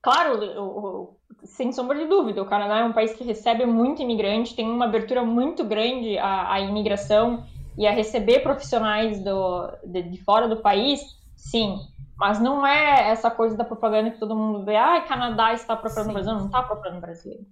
[0.00, 4.00] Claro, o, o, sem sombra de dúvida, o Canadá é um país que recebe muito
[4.00, 7.44] imigrante, tem uma abertura muito grande à, à imigração
[7.76, 11.00] e a receber profissionais do, de, de fora do país,
[11.34, 11.80] sim.
[12.16, 16.06] Mas não é essa coisa da propaganda que todo mundo vê, ah, Canadá está procurando
[16.06, 16.12] Sim.
[16.12, 17.46] brasileiro, não está procurando brasileiro.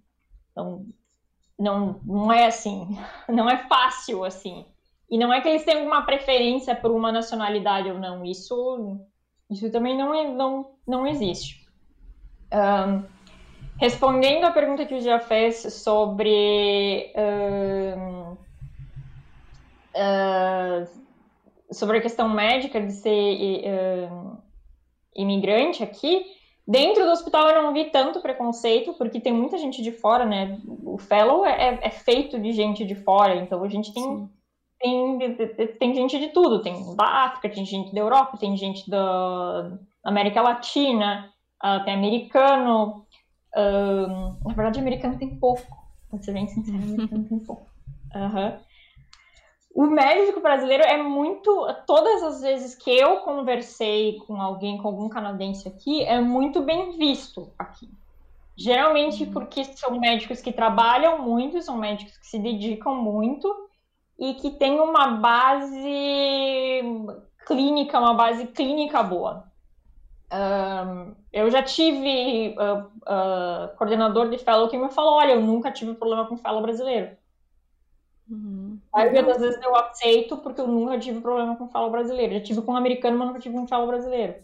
[0.51, 0.87] Então,
[1.59, 2.97] não, não é assim,
[3.29, 4.67] não é fácil assim.
[5.11, 8.99] E não é que eles tenham alguma preferência por uma nacionalidade ou não, isso,
[9.51, 11.67] isso também não, é, não, não existe.
[12.53, 13.03] Um,
[13.79, 18.37] respondendo à pergunta que o já fez sobre um,
[19.97, 20.87] uh,
[21.71, 24.42] sobre a questão médica de ser uh,
[25.15, 26.25] imigrante aqui,
[26.67, 30.61] dentro do hospital eu não vi tanto preconceito, porque tem muita gente de fora, né?
[30.85, 34.31] O fellow é, é feito de gente de fora, então a gente tem,
[34.81, 35.19] tem,
[35.79, 40.41] tem gente de tudo, tem da África, tem gente da Europa, tem gente da América
[40.41, 41.31] Latina,
[41.63, 43.07] uh, tem americano,
[43.57, 45.67] uh, na verdade americano tem pouco,
[46.09, 47.71] pra ser bem sincero, americano tem pouco.
[48.15, 48.59] Uhum.
[49.75, 51.67] O médico brasileiro é muito.
[51.87, 56.97] Todas as vezes que eu conversei com alguém, com algum canadense aqui, é muito bem
[56.99, 57.89] visto aqui.
[58.55, 63.71] Geralmente porque são médicos que trabalham muito, são médicos que se dedicam muito
[64.19, 66.83] e que têm uma base
[67.47, 69.51] clínica, uma base clínica boa.
[70.31, 75.71] Um, eu já tive uh, uh, coordenador de fellow que me falou: olha, eu nunca
[75.71, 77.17] tive problema com fellow brasileiro.
[78.31, 78.72] Uhum.
[78.93, 82.35] A maioria das vezes eu aceito porque eu nunca tive problema com fala brasileiro.
[82.35, 84.35] Já tive com um americano, mas nunca tive com fala brasileiro.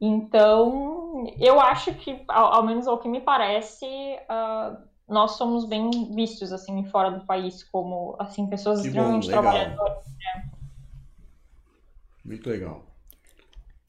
[0.00, 4.76] Então, eu acho que, ao, ao menos ao que me parece, uh,
[5.08, 10.06] nós somos bem vistos, assim, fora do país, como, assim, pessoas que extremamente trabalhadoras.
[10.06, 10.50] Né?
[12.24, 12.82] Muito legal.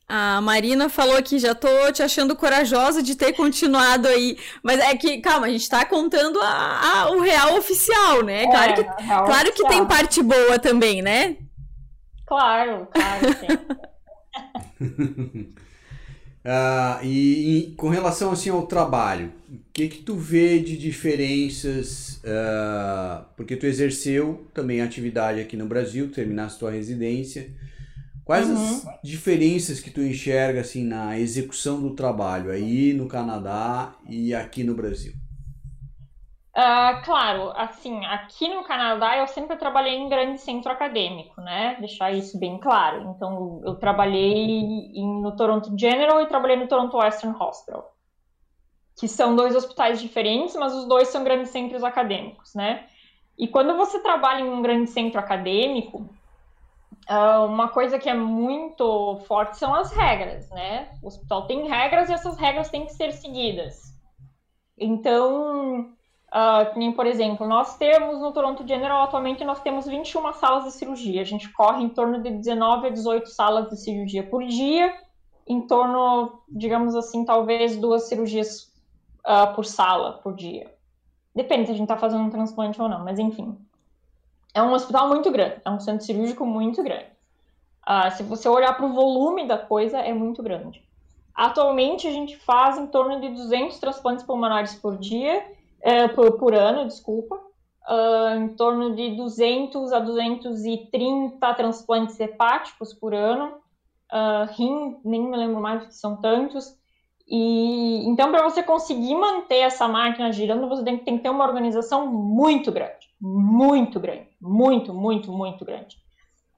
[0.10, 4.38] A Marina falou que já tô te achando corajosa de ter continuado aí.
[4.64, 8.44] Mas é que, calma, a gente tá contando a, a o real oficial, né?
[8.44, 11.36] É, claro que, claro que tem parte boa também, né?
[12.26, 13.54] Claro, claro, sim.
[16.46, 22.22] uh, e, e, com relação assim ao trabalho, o que que tu vê de diferenças?
[22.24, 27.50] Uh, porque tu exerceu também atividade aqui no Brasil, terminaste tua residência.
[28.28, 28.56] Quais uhum.
[28.56, 34.66] as diferenças que tu enxerga assim na execução do trabalho aí no Canadá e aqui
[34.66, 35.14] no Brasil?
[36.54, 41.78] Uh, claro, assim, aqui no Canadá eu sempre trabalhei em grande centro acadêmico, né?
[41.80, 43.14] Deixar isso bem claro.
[43.16, 47.96] Então, eu trabalhei em, no Toronto General e trabalhei no Toronto Western Hospital,
[49.00, 52.88] que são dois hospitais diferentes, mas os dois são grandes centros acadêmicos, né?
[53.40, 56.10] E quando você trabalha em um grande centro acadêmico,
[57.10, 60.90] uma coisa que é muito forte são as regras, né?
[61.02, 63.82] O hospital tem regras e essas regras têm que ser seguidas.
[64.78, 65.90] Então,
[66.28, 71.22] uh, por exemplo, nós temos no Toronto General atualmente nós temos 21 salas de cirurgia.
[71.22, 74.94] A gente corre em torno de 19 a 18 salas de cirurgia por dia,
[75.48, 78.74] em torno, digamos assim, talvez duas cirurgias
[79.26, 80.70] uh, por sala por dia.
[81.34, 83.58] Depende se a gente está fazendo um transplante ou não, mas enfim
[84.58, 87.06] é um hospital muito grande, é um centro cirúrgico muito grande.
[87.88, 90.84] Uh, se você olhar para o volume da coisa, é muito grande.
[91.34, 95.46] Atualmente, a gente faz em torno de 200 transplantes pulmonares por dia,
[95.82, 103.14] uh, por, por, ano, desculpa, uh, em torno de 200 a 230 transplantes hepáticos por
[103.14, 103.60] ano,
[104.12, 106.76] uh, rim, nem me lembro mais que são tantos,
[107.28, 111.46] e então, para você conseguir manter essa máquina girando, você tem, tem, que ter uma
[111.46, 115.98] organização muito grande, muito grande, muito, muito, muito grande.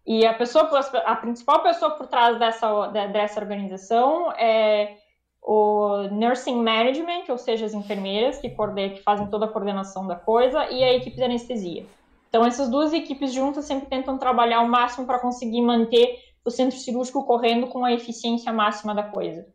[0.06, 0.68] E a pessoa,
[1.06, 4.98] a principal pessoa por trás dessa, dessa organização é
[5.42, 10.70] o nursing management, ou seja, as enfermeiras que, que fazem toda a coordenação da coisa,
[10.70, 11.86] e a equipe de anestesia.
[12.28, 16.78] Então, essas duas equipes juntas sempre tentam trabalhar o máximo para conseguir manter o centro
[16.78, 19.48] cirúrgico correndo com a eficiência máxima da coisa.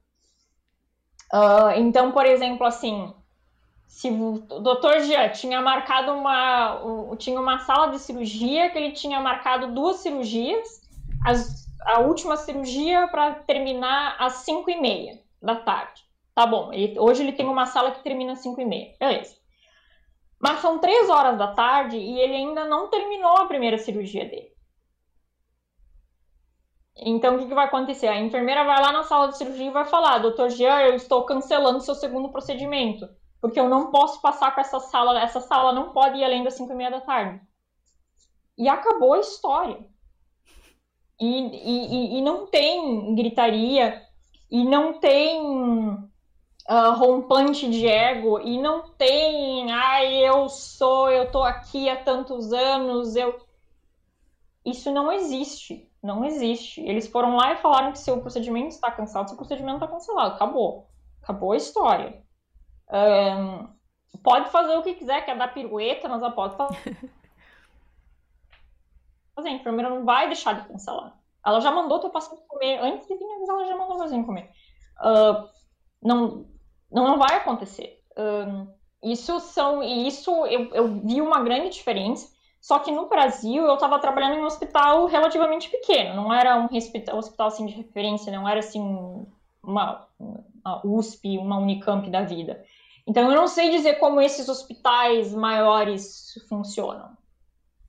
[1.33, 3.13] Uh, então, por exemplo, assim,
[3.87, 9.21] se o doutor Jean tinha marcado uma, tinha uma sala de cirurgia que ele tinha
[9.21, 10.83] marcado duas cirurgias,
[11.25, 16.03] as, a última cirurgia para terminar às 5 e meia da tarde.
[16.35, 19.37] Tá bom, ele, hoje ele tem uma sala que termina às 5 e meia, beleza.
[20.41, 24.53] Mas são três horas da tarde e ele ainda não terminou a primeira cirurgia dele.
[26.97, 28.07] Então, o que, que, vai acontecer?
[28.07, 31.25] A enfermeira vai lá na sala de cirurgia e vai falar: Doutor Jean, eu estou
[31.25, 33.09] cancelando seu segundo procedimento,
[33.45, 36.55] porque eu não posso passar com essa sala, essa sala não pode ir além das
[36.55, 37.43] 5 e meia da tarde.
[38.57, 39.85] E acabou a história.
[41.21, 44.03] E, e, e não tem gritaria,
[44.51, 51.43] e não tem uh, rompante de ego, e não tem, ai, eu sou, eu tô
[51.43, 53.39] aqui há tantos anos, eu.
[54.65, 56.81] Isso não existe não existe.
[56.83, 60.35] Eles foram lá e falaram que seu procedimento está cancelado, seu procedimento está cancelado.
[60.35, 60.91] Acabou.
[61.23, 62.24] Acabou a história.
[62.95, 63.69] Um,
[64.23, 66.69] pode fazer o que quiser, quer dar pirueta nas apostas.
[69.37, 71.19] Mas a enfermeira não vai deixar de cancelar.
[71.45, 72.79] Ela já mandou teu paciente comer.
[72.79, 74.51] Antes de vir avisar, ela já mandou o paciente comer.
[75.01, 75.49] Uh,
[76.03, 76.47] não,
[76.91, 78.01] não, não vai acontecer.
[78.13, 78.73] Uh,
[79.03, 79.83] isso são.
[79.83, 82.33] Isso eu, eu vi uma grande diferença.
[82.65, 86.75] Só que no Brasil eu estava trabalhando em um hospital relativamente pequeno, não era um
[86.75, 88.81] hospital, hospital assim de referência, não era assim
[89.63, 92.65] uma, uma USP, uma Unicamp da vida.
[93.07, 97.17] Então eu não sei dizer como esses hospitais maiores funcionam.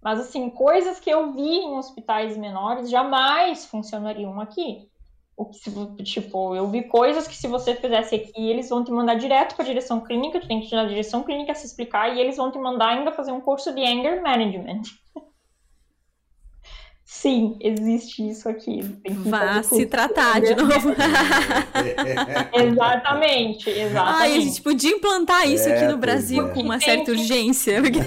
[0.06, 4.88] Mas, assim, coisas que eu vi em hospitais menores jamais funcionariam aqui.
[5.36, 9.16] O que, tipo, eu vi coisas que se você fizesse aqui, eles vão te mandar
[9.16, 12.22] direto para a direção clínica, tu tem que ir na direção clínica se explicar e
[12.22, 14.84] eles vão te mandar ainda fazer um curso de anger management.
[17.06, 18.82] Sim, existe isso aqui.
[19.30, 20.90] Vá se tratar de novo.
[22.52, 24.22] exatamente, exatamente.
[24.22, 26.50] Ai, a gente podia implantar isso é, aqui no Brasil é.
[26.52, 27.80] com uma certa urgência.
[27.80, 28.00] Porque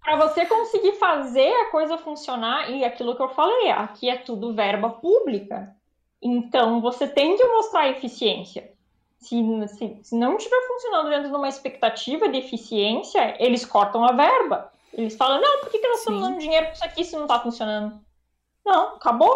[0.00, 4.54] para você conseguir fazer a coisa funcionar, e aquilo que eu falei, aqui é tudo
[4.54, 5.74] verba pública,
[6.22, 8.70] então você tem que mostrar eficiência.
[9.18, 14.12] Se, se, se não estiver funcionando dentro de uma expectativa de eficiência, eles cortam a
[14.12, 14.70] verba.
[14.98, 17.22] Eles falam, não, por que, que nós estamos dando dinheiro para isso aqui se não
[17.22, 18.00] está funcionando?
[18.66, 19.32] Não, acabou.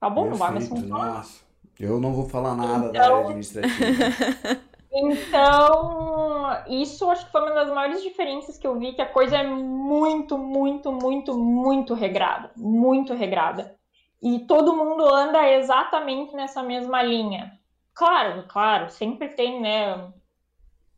[0.00, 1.14] Acabou, Perfeito, não vai mais funcionar.
[1.14, 1.40] Nossa,
[1.80, 2.92] eu não vou falar nada então...
[2.92, 4.62] da área administrativa.
[4.94, 9.38] Então, isso acho que foi uma das maiores diferenças que eu vi, que a coisa
[9.38, 12.50] é muito, muito, muito, muito regrada.
[12.54, 13.74] Muito regrada.
[14.20, 17.58] E todo mundo anda exatamente nessa mesma linha.
[17.94, 20.12] Claro, claro, sempre tem, né,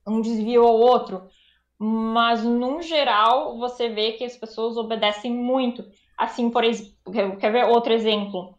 [0.04, 1.28] um desvio ou outro,
[1.78, 5.84] mas no geral você vê que as pessoas obedecem muito.
[6.16, 8.56] Assim, por exemplo, quer ver outro exemplo?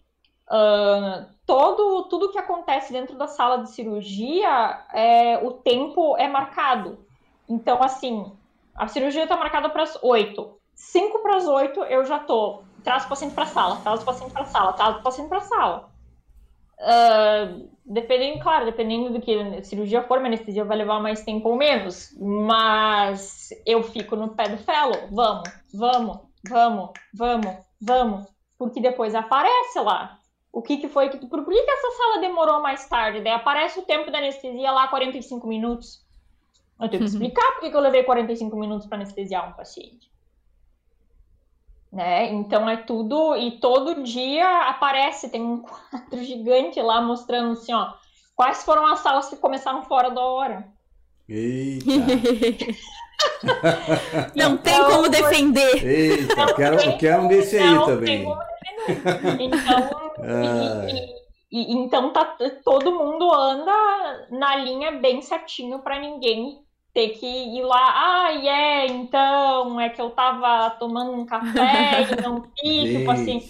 [0.48, 7.06] Uh, todo tudo que acontece dentro da sala de cirurgia, é, o tempo é marcado.
[7.48, 8.32] Então, assim,
[8.76, 10.56] a cirurgia está marcada para as 8.
[10.76, 12.64] 5 para as 8 eu já tô.
[12.84, 15.30] Traz o paciente para a sala, traz o paciente para a sala, traz o paciente
[15.30, 15.90] para a sala.
[16.78, 21.50] Uh, dependendo, claro, dependendo do que a cirurgia for, a anestesia vai levar mais tempo
[21.50, 22.16] ou menos.
[22.20, 25.08] Mas eu fico no pé do fellow.
[25.12, 26.20] Vamos, vamos,
[26.50, 28.28] vamos, vamos, vamos.
[28.58, 30.18] Porque depois aparece lá
[30.56, 33.20] o que, que foi que por, por que, que essa sala demorou mais tarde?
[33.20, 36.02] Daí aparece o tempo da anestesia lá 45 minutos.
[36.80, 37.06] Eu tenho que uhum.
[37.06, 40.10] explicar por que, que eu levei 45 minutos para anestesiar um paciente.
[41.96, 42.32] Né?
[42.34, 47.94] Então é tudo e todo dia aparece, tem um quadro gigante lá mostrando assim, ó,
[48.36, 50.68] quais foram as salas que começaram fora da hora.
[51.30, 51.86] Eita.
[54.36, 55.86] não tem como defender.
[55.86, 58.28] Eita, quero, quero um desse aí também.
[59.40, 60.86] Então, ah.
[61.50, 62.26] e, e, então tá,
[62.66, 66.65] todo mundo anda na linha bem certinho para ninguém
[66.96, 72.08] ter que ir lá, ah, é, yeah, então, é que eu tava tomando um café
[72.10, 73.50] e não vi que o paciente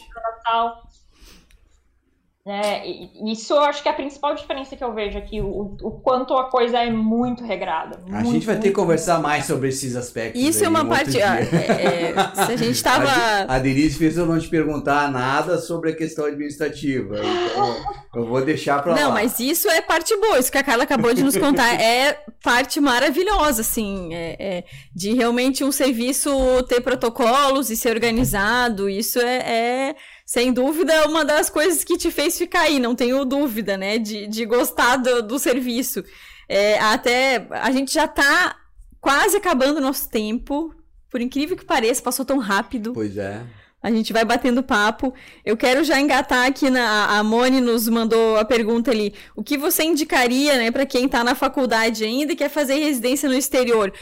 [2.45, 2.53] tal.
[2.53, 2.87] É,
[3.25, 6.35] isso eu acho que é a principal diferença que eu vejo aqui, o, o quanto
[6.35, 7.99] a coisa é muito regrada.
[8.11, 10.39] A gente vai ter que conversar mais sobre esses aspectos.
[10.39, 11.19] Isso é uma parte.
[11.19, 13.05] é, é, se a gente estava.
[13.15, 17.15] A, a Denise fez eu não te perguntar nada sobre a questão administrativa.
[17.17, 17.75] Então,
[18.15, 18.99] eu vou deixar para lá.
[18.99, 20.39] Não, mas isso é parte boa.
[20.39, 25.13] Isso que a Carla acabou de nos contar é parte maravilhosa, assim, é, é, de
[25.13, 26.29] realmente um serviço
[26.67, 28.89] ter protocolos e ser organizado.
[28.89, 29.95] Isso é, é
[30.26, 33.99] sem dúvida, uma das coisas que te fez ficar aí, não tenho dúvida, né?
[33.99, 36.03] De, de gostar do, do serviço.
[36.49, 38.57] É, até a gente já tá
[38.99, 40.73] quase acabando o nosso tempo.
[41.11, 42.91] Por incrível que pareça, passou tão rápido.
[42.93, 43.43] Pois é.
[43.86, 45.13] A gente vai batendo papo.
[45.45, 47.19] Eu quero já engatar aqui na.
[47.19, 49.13] A Moni nos mandou a pergunta ali.
[49.36, 53.30] O que você indicaria, né, para quem está na faculdade ainda e quer fazer residência
[53.30, 53.93] no exterior?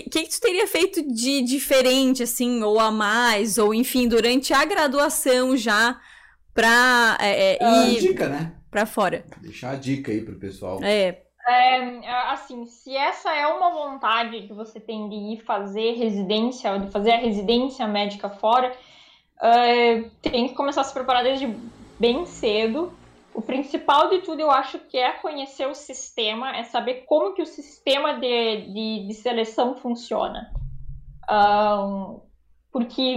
[0.00, 4.64] Que, que tu teria feito de diferente, assim, ou a mais, ou enfim, durante a
[4.64, 6.00] graduação já
[6.54, 8.52] pra é, é, ir dica, né?
[8.70, 9.24] pra fora?
[9.40, 10.82] Deixar a dica aí pro pessoal.
[10.82, 11.22] É.
[11.48, 12.10] é.
[12.30, 17.12] Assim, se essa é uma vontade que você tem de ir fazer residência, de fazer
[17.12, 18.72] a residência médica fora,
[19.42, 21.54] é, tem que começar a se preparar desde
[21.98, 22.92] bem cedo
[23.34, 27.42] o principal de tudo, eu acho que é conhecer o sistema, é saber como que
[27.42, 30.52] o sistema de, de, de seleção funciona.
[31.30, 32.20] Um,
[32.70, 33.16] porque,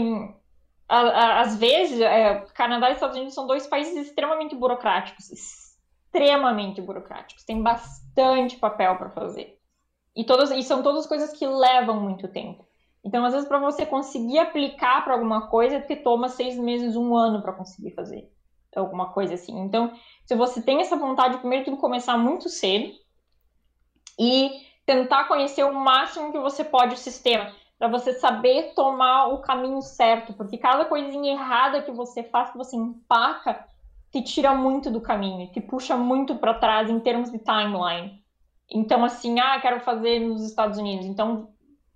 [0.87, 6.81] a, a, às vezes, é, Canadá e Estados Unidos são dois países extremamente burocráticos, extremamente
[6.81, 9.59] burocráticos, tem bastante papel para fazer.
[10.15, 10.25] E,
[10.57, 12.65] e são todas coisas que levam muito tempo.
[13.03, 16.95] Então, às vezes, para você conseguir aplicar para alguma coisa, é porque toma seis meses,
[16.95, 18.29] um ano para conseguir fazer
[18.79, 19.59] alguma coisa assim.
[19.59, 19.91] Então,
[20.25, 22.93] se você tem essa vontade, primeiro tudo começar muito cedo
[24.19, 24.51] e
[24.85, 29.81] tentar conhecer o máximo que você pode o sistema, para você saber tomar o caminho
[29.81, 33.65] certo, porque cada coisinha errada que você faz, que você empaca,
[34.11, 38.23] te tira muito do caminho, te puxa muito para trás em termos de timeline.
[38.71, 41.05] Então, assim, ah, quero fazer nos Estados Unidos.
[41.05, 41.49] Então,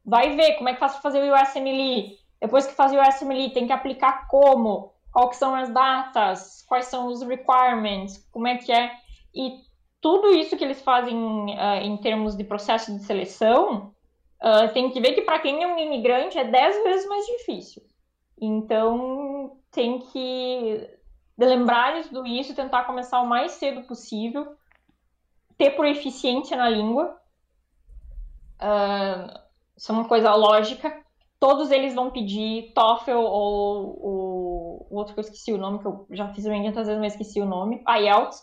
[0.06, 2.18] vai ver como é que faz para fazer o USMLE.
[2.42, 7.08] Depois que faz o USMLE, tem que aplicar como, quais são as datas, quais são
[7.08, 8.92] os requirements, como é que é.
[9.34, 9.60] E
[10.02, 13.94] tudo isso que eles fazem uh, em termos de processo de seleção,
[14.42, 17.84] uh, tem que ver que para quem é um imigrante é dez vezes mais difícil.
[18.42, 20.90] Então, tem que
[21.38, 24.56] lembrar tudo isso, tentar começar o mais cedo possível,
[25.58, 27.18] ter proeficiência na língua.
[28.62, 29.40] Uh,
[29.76, 31.04] isso é uma coisa lógica.
[31.40, 34.49] Todos eles vão pedir TOEFL ou o,
[34.90, 37.14] o outro que eu esqueci o nome, que eu já fiz bem tantas vezes, mas
[37.14, 38.40] esqueci o nome, IELTS.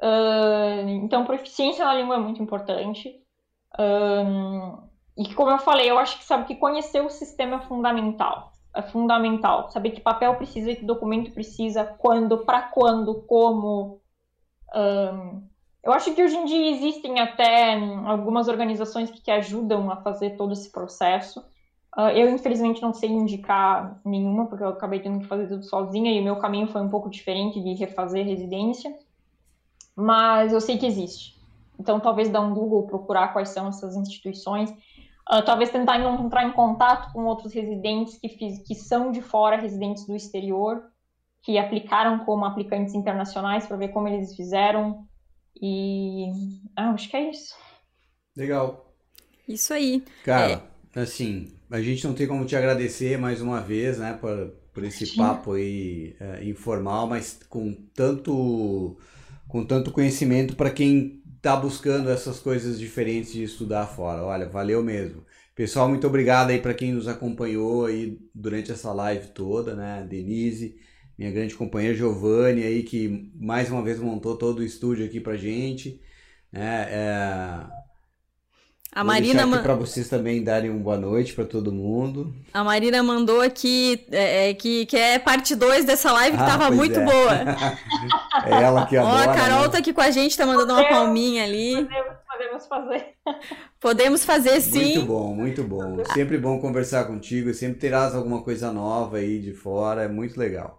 [0.00, 3.12] Uh, então, proficiência na língua é muito importante.
[3.78, 8.52] Um, e como eu falei, eu acho que sabe que conhecer o sistema é fundamental.
[8.74, 9.68] É fundamental.
[9.70, 14.00] Saber que papel precisa, que documento precisa, quando, para quando, como.
[14.74, 15.48] Um,
[15.82, 17.74] eu acho que hoje em dia existem até
[18.06, 21.42] algumas organizações que te ajudam a fazer todo esse processo.
[21.96, 26.12] Uh, eu, infelizmente, não sei indicar nenhuma, porque eu acabei tendo que fazer tudo sozinha
[26.12, 28.94] e o meu caminho foi um pouco diferente de refazer residência
[29.98, 31.36] mas eu sei que existe.
[31.76, 36.52] Então, talvez dar um Google, procurar quais são essas instituições, uh, talvez tentar entrar em
[36.52, 40.84] contato com outros residentes que, fiz, que são de fora, residentes do exterior,
[41.42, 45.04] que aplicaram como aplicantes internacionais para ver como eles fizeram.
[45.60, 46.30] E
[46.76, 47.56] ah, acho que é isso.
[48.36, 48.92] Legal.
[49.48, 50.04] Isso aí.
[50.24, 50.62] Cara, é...
[51.02, 55.16] assim, a gente não tem como te agradecer mais uma vez, né, por, por esse
[55.16, 58.96] papo aí é, informal, mas com tanto
[59.46, 64.22] com tanto conhecimento para quem está buscando essas coisas diferentes de estudar fora.
[64.22, 65.24] Olha, valeu mesmo.
[65.54, 70.06] Pessoal, muito obrigado aí para quem nos acompanhou aí durante essa live toda, né?
[70.08, 70.76] Denise,
[71.16, 75.36] minha grande companheira Giovanni aí que mais uma vez montou todo o estúdio aqui para
[75.36, 76.00] gente.
[76.52, 76.86] Né?
[76.90, 77.66] É,
[78.92, 79.62] a Vou Marina man...
[79.62, 82.34] para vocês também darem uma boa noite para todo mundo.
[82.52, 86.46] A Marina mandou aqui é, é que, que é parte 2 dessa live que ah,
[86.46, 87.04] tava muito é.
[87.04, 87.34] boa.
[88.46, 89.28] é ela que adora.
[89.28, 89.68] Ó, a Carol né?
[89.68, 91.74] tá aqui com a gente, tá mandando uma palminha ali.
[91.74, 93.06] Podemos, podemos fazer.
[93.80, 94.94] Podemos fazer sim.
[94.94, 96.04] Muito bom, muito bom.
[96.12, 100.77] Sempre bom conversar contigo, sempre terás alguma coisa nova aí de fora, é muito legal.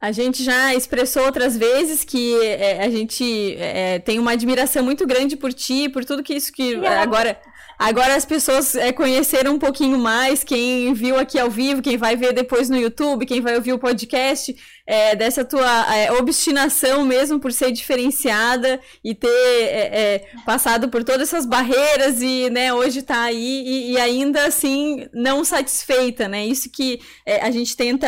[0.00, 5.06] A gente já expressou outras vezes que é, a gente é, tem uma admiração muito
[5.06, 7.38] grande por ti, por tudo que isso que agora
[7.80, 12.14] Agora as pessoas é, conheceram um pouquinho mais, quem viu aqui ao vivo, quem vai
[12.14, 14.54] ver depois no YouTube, quem vai ouvir o podcast,
[14.86, 21.02] é, dessa tua é, obstinação mesmo por ser diferenciada e ter é, é, passado por
[21.02, 26.44] todas essas barreiras e né, hoje está aí e, e, ainda assim não satisfeita, né?
[26.44, 28.06] Isso que é, a gente tenta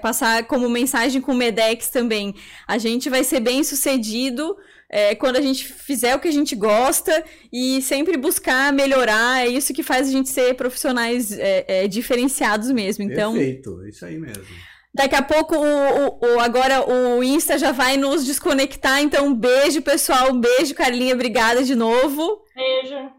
[0.00, 2.36] passar como mensagem com o Medex também.
[2.68, 4.56] A gente vai ser bem sucedido
[4.90, 9.48] é, quando a gente fizer o que a gente gosta e sempre buscar melhorar, é
[9.48, 13.04] isso que faz a gente ser profissionais é, é, diferenciados mesmo.
[13.04, 14.44] Então, Perfeito, isso aí mesmo.
[14.94, 19.00] Daqui a pouco, o, o, o, agora o Insta já vai nos desconectar.
[19.00, 20.32] Então, um beijo, pessoal.
[20.32, 21.14] Um beijo, Carlinha.
[21.14, 22.42] Obrigada de novo.
[22.54, 23.12] Beijo.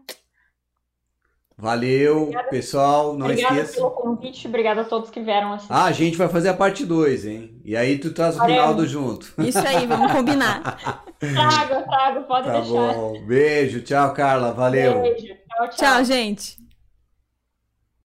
[1.60, 3.14] Valeu, obrigada, pessoal.
[3.14, 3.74] Não obrigada esqueça.
[3.74, 5.72] pelo convite, obrigada a todos que vieram assistir.
[5.72, 7.60] Ah, a gente vai fazer a parte 2, hein?
[7.64, 9.34] E aí tu traz o Rinaldo junto.
[9.38, 11.00] Isso aí, vamos combinar.
[11.20, 12.94] trago, trago, pode tá deixar.
[12.94, 13.22] Bom.
[13.26, 14.52] Beijo, tchau, Carla.
[14.52, 15.02] Valeu.
[15.02, 15.68] Beijo, tchau, tchau.
[15.76, 16.58] Tchau, gente.